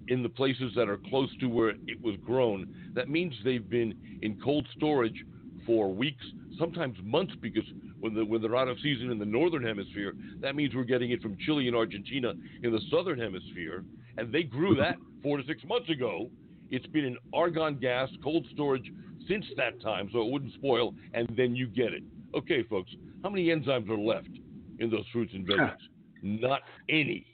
[0.09, 2.66] in the places that are close to where it was grown.
[2.94, 5.24] That means they've been in cold storage
[5.66, 6.24] for weeks,
[6.59, 7.64] sometimes months, because
[8.01, 11.11] when, the, when they're out of season in the northern hemisphere, that means we're getting
[11.11, 12.32] it from Chile and Argentina
[12.62, 13.84] in the southern hemisphere,
[14.16, 16.30] and they grew that four to six months ago.
[16.70, 18.90] It's been in argon gas, cold storage
[19.28, 22.03] since that time, so it wouldn't spoil, and then you get it.
[22.34, 22.90] Okay, folks,
[23.22, 24.30] how many enzymes are left
[24.78, 25.76] in those fruits and veggies?
[26.22, 27.26] Not any.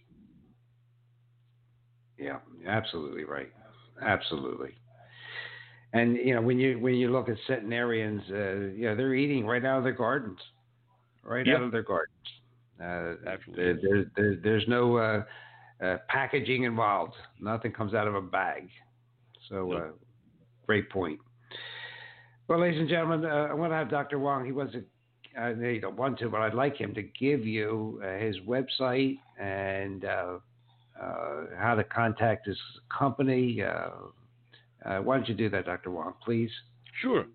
[2.18, 3.52] Yeah, absolutely right.
[4.02, 4.74] Absolutely.
[5.92, 9.64] And you know when you when you look at centenarians, uh, yeah, they're eating right
[9.64, 10.38] out of their gardens,
[11.22, 11.56] right Yeah.
[11.56, 12.12] out of their gardens.
[12.80, 15.24] Uh, Actually, there, there, there, there's no uh,
[15.82, 17.14] uh, packaging involved.
[17.40, 18.68] Nothing comes out of a bag.
[19.48, 19.86] So uh,
[20.66, 21.18] great point.
[22.48, 24.18] Well, ladies and gentlemen, uh, I want to have Dr.
[24.18, 24.44] Wong.
[24.44, 24.82] He was a
[25.40, 28.36] I know you don't want to, but I'd like him to give you uh, his
[28.46, 30.38] website and uh,
[30.98, 32.58] how to contact his
[32.96, 33.62] company.
[33.62, 33.90] Uh,
[34.84, 35.90] uh, why don't you do that, Dr.
[35.90, 36.50] Wong, please?
[37.02, 37.26] Sure.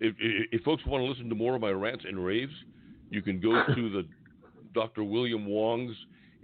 [0.00, 2.54] If, if, if, folks want to listen to more of my rants and raves,
[3.10, 4.06] you can go to the
[4.74, 5.04] Dr.
[5.04, 5.94] William Wong's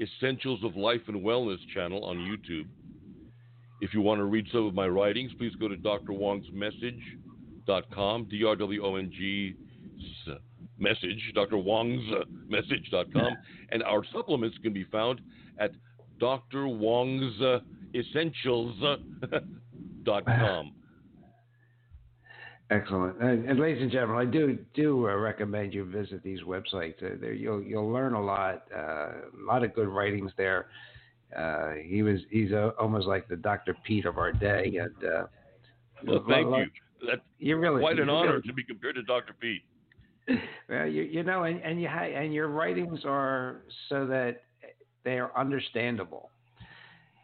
[0.00, 2.66] Essentials of Life and Wellness channel on YouTube.
[3.80, 8.56] If you want to read some of my writings, please go to drwongsmessage.com, D R
[8.56, 9.54] W O N G
[10.78, 11.58] message, Dr.
[11.58, 13.36] Wong's uh, message.com,
[13.70, 15.20] and our supplements can be found
[15.58, 15.72] at
[16.18, 16.68] Dr.
[16.68, 17.60] Wong's uh,
[17.94, 20.72] essentials.com.
[22.70, 27.02] Excellent, and, and, ladies and gentlemen, I do do uh, recommend you visit these websites.
[27.02, 30.66] Uh, there, you'll you'll learn a lot, uh, a lot of good writings there.
[31.34, 33.74] Uh, he was he's almost like the Dr.
[33.86, 34.92] Peat of our day, and
[36.06, 36.66] well, thank you.
[37.06, 39.34] That's you're really quite an honor really, to be compared to Dr.
[39.40, 39.62] Peat.
[40.68, 44.42] well, you, you know, and, and you ha- and your writings are so that
[45.08, 46.30] they are understandable.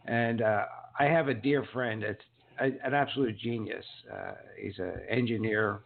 [0.07, 0.65] And uh,
[0.99, 2.25] I have a dear friend that's
[2.59, 3.85] a, an absolute genius.
[4.11, 5.81] Uh, he's an engineer,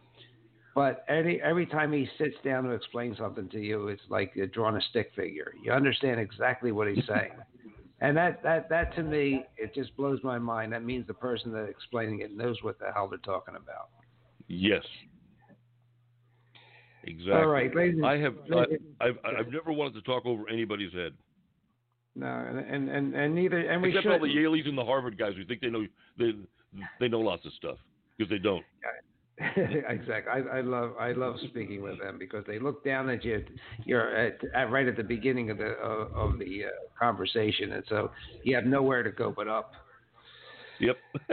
[0.75, 4.77] but every every time he sits down to explain something to you, it's like drawing
[4.77, 5.53] a stick figure.
[5.61, 7.33] You understand exactly what he's saying.
[8.01, 10.71] And that, that, that to me, it just blows my mind.
[10.71, 13.89] That means the person that's explaining it knows what the hell they're talking about.
[14.47, 14.85] Yes,
[17.03, 17.33] Exactly.
[17.33, 21.13] All right, ladies, I have I, have I've never wanted to talk over anybody's head.
[22.19, 24.11] No, and and and neither and we except should.
[24.11, 25.85] all the Yaleys and the Harvard guys who think they know
[26.17, 26.33] they
[26.99, 27.77] they know lots of stuff
[28.17, 28.63] because they don't.
[29.87, 30.29] exactly.
[30.29, 33.45] I, I love I love speaking with them because they look down at you.
[33.85, 36.67] You're at, at right at the beginning of the of, of the uh,
[36.99, 38.11] conversation, and so
[38.43, 39.71] you have nowhere to go but up.
[40.79, 40.97] Yep.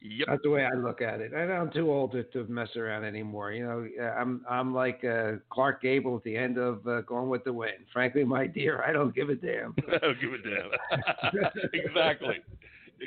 [0.00, 0.28] yep.
[0.28, 1.32] That's the way I look at it.
[1.32, 3.52] And I'm too old to, to mess around anymore.
[3.52, 3.88] You know,
[4.18, 7.84] I'm I'm like uh, Clark Gable at the end of uh, Gone with the Wind.
[7.92, 9.74] Frankly, my dear, I don't give a damn.
[9.92, 11.50] I don't give a damn.
[11.74, 12.36] exactly.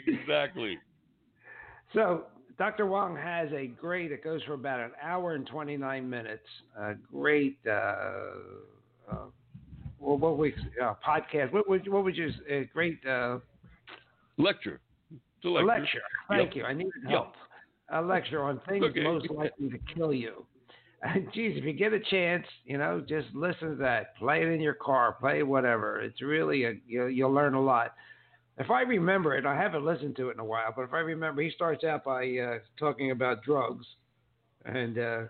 [0.08, 0.78] Exactly.
[1.94, 2.24] So,
[2.58, 2.86] Dr.
[2.86, 4.12] Wong has a great.
[4.12, 6.46] It goes for about an hour and 29 minutes.
[6.80, 7.58] A great.
[7.68, 7.72] Uh,
[9.12, 9.16] uh,
[10.00, 11.52] well, what we uh, podcast?
[11.52, 12.32] What would what would you?
[12.50, 13.40] A great uh,
[14.38, 14.80] lecture.
[15.44, 15.64] A lecture.
[15.64, 16.02] A lecture.
[16.30, 16.56] Thank yep.
[16.56, 16.64] you.
[16.66, 17.34] I needed help.
[17.92, 18.02] Yep.
[18.02, 19.04] A lecture on things okay.
[19.04, 20.46] most likely to kill you.
[21.04, 24.16] And geez, if you get a chance, you know, just listen to that.
[24.18, 25.14] Play it in your car.
[25.20, 26.00] Play whatever.
[26.00, 27.96] It's really a you you'll learn a lot.
[28.60, 31.00] If I remember it, I haven't listened to it in a while, but if I
[31.00, 33.86] remember, he starts out by uh, talking about drugs
[34.66, 35.26] and uh, uh,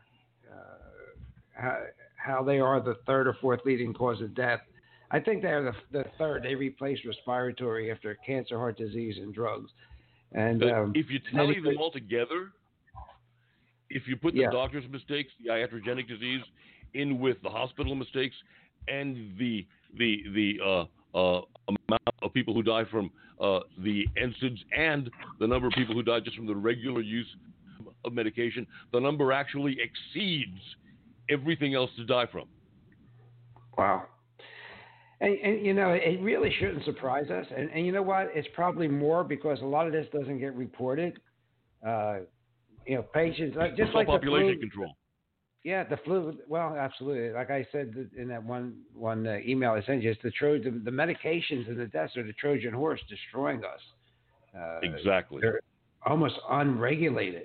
[1.54, 1.78] how,
[2.18, 4.60] how they are the third or fourth leading cause of death.
[5.12, 6.44] I think they are the, the third.
[6.44, 9.72] They replace respiratory after cancer, heart disease, and drugs.
[10.34, 12.52] And um, if you tally them all together,
[13.90, 14.52] if you put the yeah.
[14.52, 16.42] doctor's mistakes, the iatrogenic disease,
[16.94, 18.36] in with the hospital mistakes,
[18.88, 19.66] and the
[19.98, 23.12] the the uh, uh, amount of people who die from
[23.42, 25.10] uh, the NSAIDs and
[25.40, 27.28] the number of people who die just from the regular use
[28.06, 30.60] of medication, the number actually exceeds
[31.30, 32.46] everything else to die from.
[33.78, 34.06] Wow.
[35.22, 37.46] And, and, you know, it really shouldn't surprise us.
[37.56, 38.32] And, and, you know what?
[38.34, 41.20] It's probably more because a lot of this doesn't get reported.
[41.86, 42.22] Uh,
[42.88, 44.96] you know, patients uh, just like population flu, control.
[45.64, 46.40] Yeah, the flu.
[46.48, 47.30] Well, absolutely.
[47.30, 50.82] Like I said in that one one uh, email I sent you, it's the Trojan.
[50.84, 53.80] The medications and the deaths are the Trojan horse destroying us.
[54.58, 55.40] Uh, exactly.
[55.42, 55.62] They're
[56.04, 57.44] almost unregulated.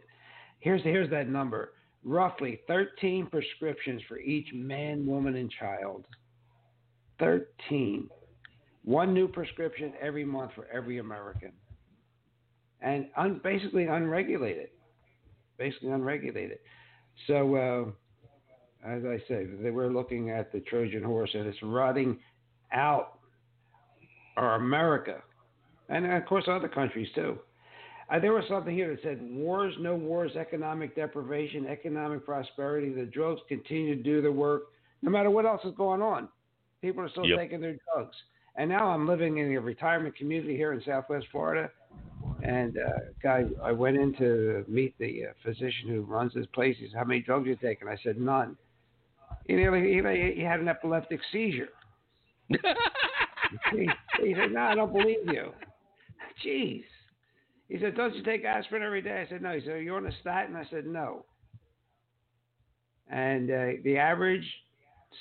[0.61, 1.75] Here's here's that number.
[2.05, 6.07] Roughly 13 prescriptions for each man, woman, and child
[7.19, 8.09] 13.
[8.85, 11.53] One new prescription every month for every American.
[12.81, 14.69] And un, basically unregulated.
[15.59, 16.59] Basically unregulated.
[17.27, 22.19] So, uh, as I say, we're looking at the Trojan horse and it's rotting
[22.73, 23.19] out
[24.37, 25.23] our America.
[25.89, 27.39] And of course, other countries too.
[28.09, 32.93] Uh, there was something here that said wars, no wars, economic deprivation, economic prosperity.
[32.93, 34.65] The drugs continue to do their work
[35.03, 36.29] no matter what else is going on.
[36.81, 37.39] People are still yep.
[37.39, 38.17] taking their drugs.
[38.57, 41.71] And now I'm living in a retirement community here in Southwest Florida.
[42.43, 46.77] And uh, guy, I went in to meet the uh, physician who runs this place.
[46.79, 48.57] He said, "How many drugs you taking?" I said, "None."
[49.47, 51.69] You know, he, he had an epileptic seizure.
[52.49, 52.57] he,
[54.23, 55.53] he said, "No, I don't believe you."
[56.45, 56.85] Jeez.
[57.69, 59.95] He said, "Don't you take aspirin every day?" I said, "No." He said, "Are you
[59.95, 61.25] on a statin?" I said, "No."
[63.09, 64.47] And uh, the average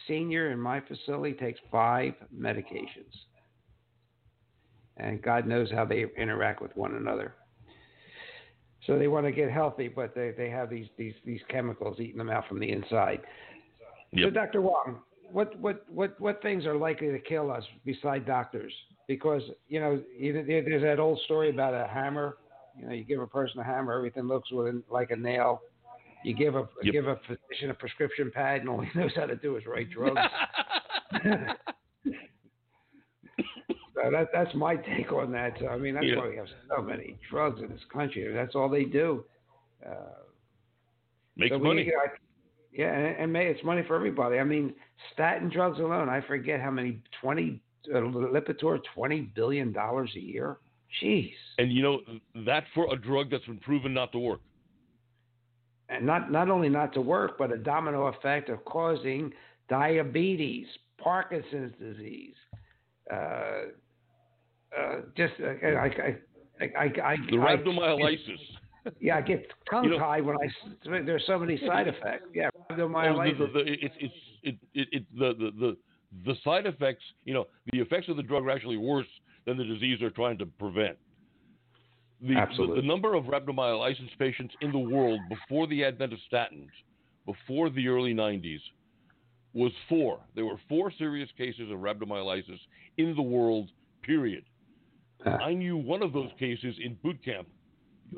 [0.07, 3.13] senior in my facility takes five medications.
[4.97, 7.35] And God knows how they interact with one another.
[8.87, 12.17] So they want to get healthy, but they, they have these, these, these chemicals eating
[12.17, 13.21] them out from the inside.
[14.11, 14.27] Yep.
[14.27, 14.61] So, Dr.
[14.61, 14.99] Wong,
[15.31, 18.71] what, what, what, what things are likely to kill us beside doctors?
[19.07, 22.37] Because, you know, there's that old story about a hammer.
[22.77, 24.49] You know, you give a person a hammer, everything looks
[24.89, 25.61] like a nail.
[26.25, 26.91] You give a Yep.
[26.93, 29.89] give a physician a prescription pad, and all he knows how to do is write
[29.91, 30.19] drugs.
[33.93, 35.53] so that, that's my take on that.
[35.59, 36.17] So, I mean, that's Yeah.
[36.17, 38.31] why we have so many drugs in this country.
[38.33, 39.23] That's all they do.
[39.85, 39.91] Uh,
[41.37, 41.83] Makes so money.
[41.83, 42.09] need to-
[42.71, 44.37] yeah, and, and may, it's money for everybody.
[44.39, 44.73] I mean,
[45.13, 47.61] statin drugs alone, I forget how many twenty
[47.93, 50.57] uh, Lipitor, twenty billion dollars a year.
[51.01, 51.99] Jeez, And you know
[52.45, 54.39] that for a drug that's been proven not to work.
[55.89, 59.31] And not not only not to work, but a domino effect of causing
[59.69, 60.67] diabetes,
[60.97, 62.35] Parkinson's disease.
[63.11, 63.15] Uh,
[64.77, 65.85] uh, just uh, I,
[66.59, 68.39] I, I, I, The rhabdomyolysis.
[68.99, 71.01] yeah, I get tongue You know- tied when I.
[71.05, 72.25] There's so many side effects.
[72.33, 74.13] Yeah, Oh, the, the, the, it's it's
[74.43, 75.77] it, it, it the, the the
[76.25, 77.03] the side effects.
[77.25, 79.07] You know, the effects of the drug are actually worse
[79.45, 80.97] than the disease they're trying to prevent.
[82.21, 82.81] The, the, Absolutely.
[82.81, 86.69] the number of rhabdomyolysis patients in the world before the advent of statins,
[87.25, 88.59] before the early 90s,
[89.53, 90.19] was four.
[90.35, 92.59] There were four serious cases of rhabdomyolysis
[92.97, 93.69] in the world.
[94.03, 94.43] Period.
[95.25, 95.37] Ah.
[95.37, 97.47] I knew one of those cases in boot camp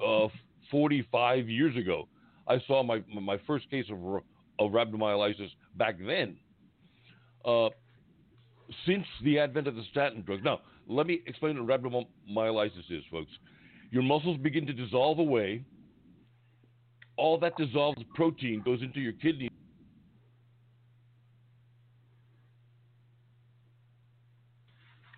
[0.05, 0.27] uh,
[0.69, 2.07] 45 years ago.
[2.47, 4.21] I saw my my first case of,
[4.59, 6.37] of rhabdomyolysis back then.
[7.45, 7.69] Uh,
[8.85, 10.43] since the advent of the statin drug.
[10.43, 13.31] Now, let me explain what rhabdomyolysis is, folks.
[13.91, 15.63] Your muscles begin to dissolve away.
[17.15, 19.49] All that dissolved protein goes into your kidney.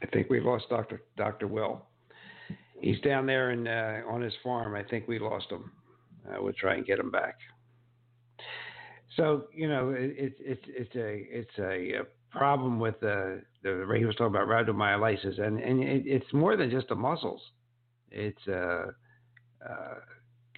[0.02, 1.86] I think we lost Doctor Doctor Will.
[2.82, 4.76] He's down there in uh, on his farm.
[4.76, 5.72] I think we lost him.
[6.28, 7.36] Uh, we'll try and get him back.
[9.18, 14.06] So you know, it, it, it's it's a it's a, problem with the the he
[14.06, 17.42] was talking about rhabdomyolysis, and and it, it's more than just the muscles.
[18.12, 18.92] It's uh,
[19.68, 19.96] uh,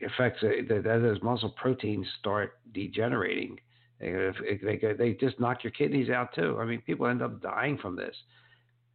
[0.06, 3.60] affects uh, that that those muscle proteins start degenerating.
[4.00, 4.32] They,
[4.64, 6.58] they, they, they just knock your kidneys out too.
[6.60, 8.16] I mean, people end up dying from this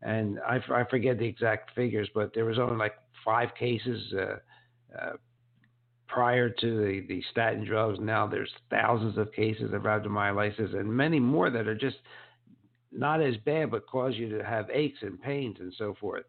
[0.03, 2.95] and I, I forget the exact figures, but there was only like
[3.25, 4.37] five cases uh,
[4.97, 5.13] uh,
[6.07, 7.99] prior to the, the statin drugs.
[8.01, 11.97] Now there's thousands of cases of rhabdomyolysis and many more that are just
[12.93, 16.25] not as bad, but cause you to have aches and pains and so forth.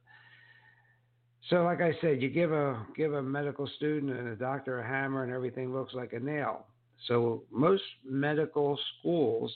[1.50, 4.88] So, like I said, you give a give a medical student and a doctor a
[4.88, 6.66] hammer, and everything looks like a nail.
[7.08, 9.54] So, most medical schools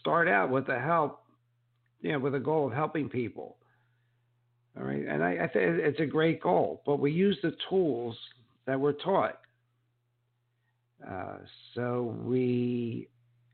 [0.00, 1.20] start out with the help
[2.00, 3.56] you know, with a goal of helping people.
[4.76, 8.16] All right, and I, I think it's a great goal, but we use the tools
[8.66, 9.40] that we're taught.
[11.06, 11.38] Uh,
[11.74, 13.08] so we,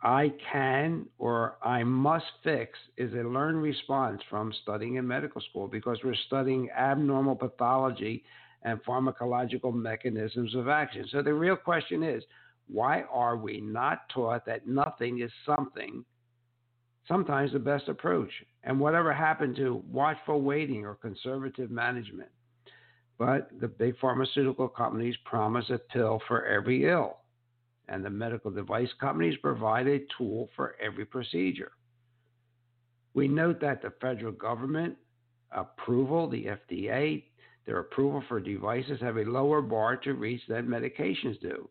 [0.06, 5.66] I can or I must fix is a learned response from studying in medical school
[5.66, 8.22] because we're studying abnormal pathology
[8.62, 11.06] and pharmacological mechanisms of action.
[11.10, 12.22] So the real question is,
[12.68, 16.04] why are we not taught that nothing is something?
[17.08, 18.30] sometimes the best approach.
[18.64, 22.30] And whatever happened to watchful waiting or conservative management?
[23.18, 27.18] But the big pharmaceutical companies promise a pill for every ill,
[27.88, 31.72] and the medical device companies provide a tool for every procedure.
[33.14, 34.96] We note that the federal government
[35.52, 37.22] approval, the FDA,
[37.64, 41.68] their approval for devices have a lower bar to reach than medications do.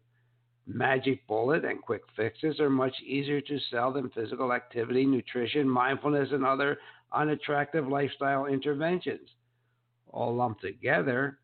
[0.68, 6.30] Magic bullet and quick fixes are much easier to sell than physical activity, nutrition, mindfulness,
[6.32, 6.80] and other
[7.14, 9.30] unattractive lifestyle interventions.
[10.10, 11.38] All lumped together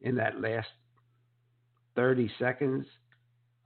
[0.00, 0.68] in that last
[1.94, 2.86] 30 seconds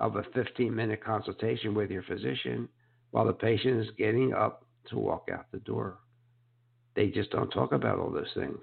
[0.00, 2.68] of a 15 minute consultation with your physician
[3.10, 5.98] while the patient is getting up to walk out the door.
[6.94, 8.60] They just don't talk about all those things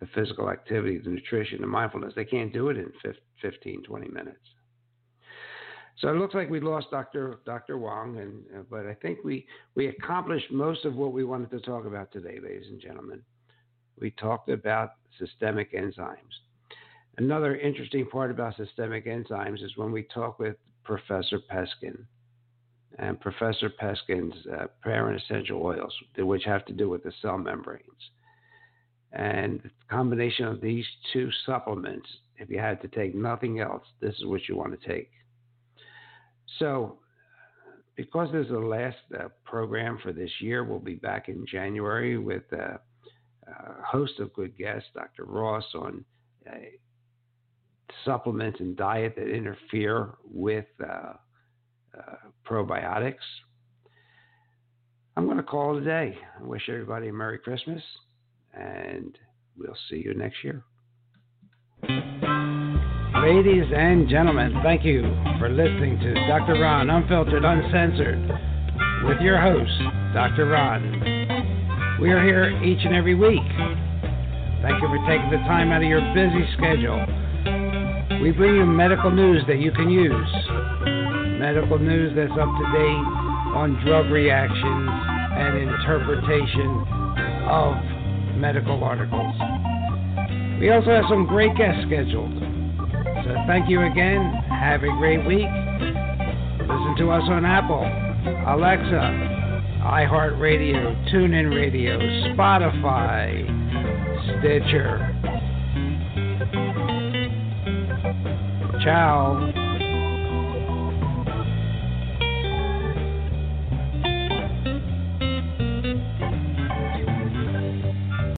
[0.00, 2.12] the physical activity, the nutrition, the mindfulness.
[2.16, 2.92] They can't do it in
[3.40, 4.40] 15, 20 minutes.
[5.98, 7.38] So it looks like we lost Dr.
[7.46, 7.78] Dr.
[7.78, 11.60] Wong, and uh, but I think we we accomplished most of what we wanted to
[11.60, 13.22] talk about today, ladies and gentlemen.
[14.00, 16.16] We talked about systemic enzymes.
[17.18, 22.06] Another interesting part about systemic enzymes is when we talk with Professor Peskin
[22.98, 27.82] and Professor Peskin's uh, parent essential oils, which have to do with the cell membranes.
[29.12, 32.08] And the combination of these two supplements,
[32.38, 35.10] if you had to take nothing else, this is what you want to take.
[36.58, 36.98] So,
[37.94, 42.16] because this is the last uh, program for this year, we'll be back in January
[42.16, 42.78] with uh,
[43.46, 45.24] a host of good guests, Dr.
[45.24, 46.04] Ross on
[46.50, 46.54] uh,
[48.04, 51.14] supplements and diet that interfere with uh,
[51.98, 52.16] uh,
[52.46, 53.14] probiotics.
[55.16, 56.18] I'm going to call it a day.
[56.40, 57.82] I wish everybody a Merry Christmas,
[58.54, 59.16] and
[59.56, 60.64] we'll see you next year.
[63.22, 65.02] Ladies and gentlemen, thank you
[65.38, 66.54] for listening to Dr.
[66.60, 68.18] Ron Unfiltered, Uncensored
[69.04, 69.70] with your host,
[70.14, 70.46] Dr.
[70.46, 71.98] Ron.
[72.00, 73.46] We are here each and every week.
[74.62, 77.21] Thank you for taking the time out of your busy schedule.
[78.22, 80.32] We bring you medical news that you can use,
[81.40, 83.06] medical news that's up to date
[83.58, 84.88] on drug reactions
[85.34, 86.86] and interpretation
[87.50, 87.74] of
[88.38, 89.34] medical articles.
[90.60, 92.32] We also have some great guests scheduled.
[93.26, 94.22] So thank you again.
[94.48, 95.50] Have a great week.
[96.62, 97.82] Listen to us on Apple,
[98.46, 99.02] Alexa,
[99.82, 101.98] iHeartRadio, TuneIn Radio,
[102.30, 103.42] Spotify,
[104.38, 105.11] Stitcher.
[108.82, 109.61] Ciao.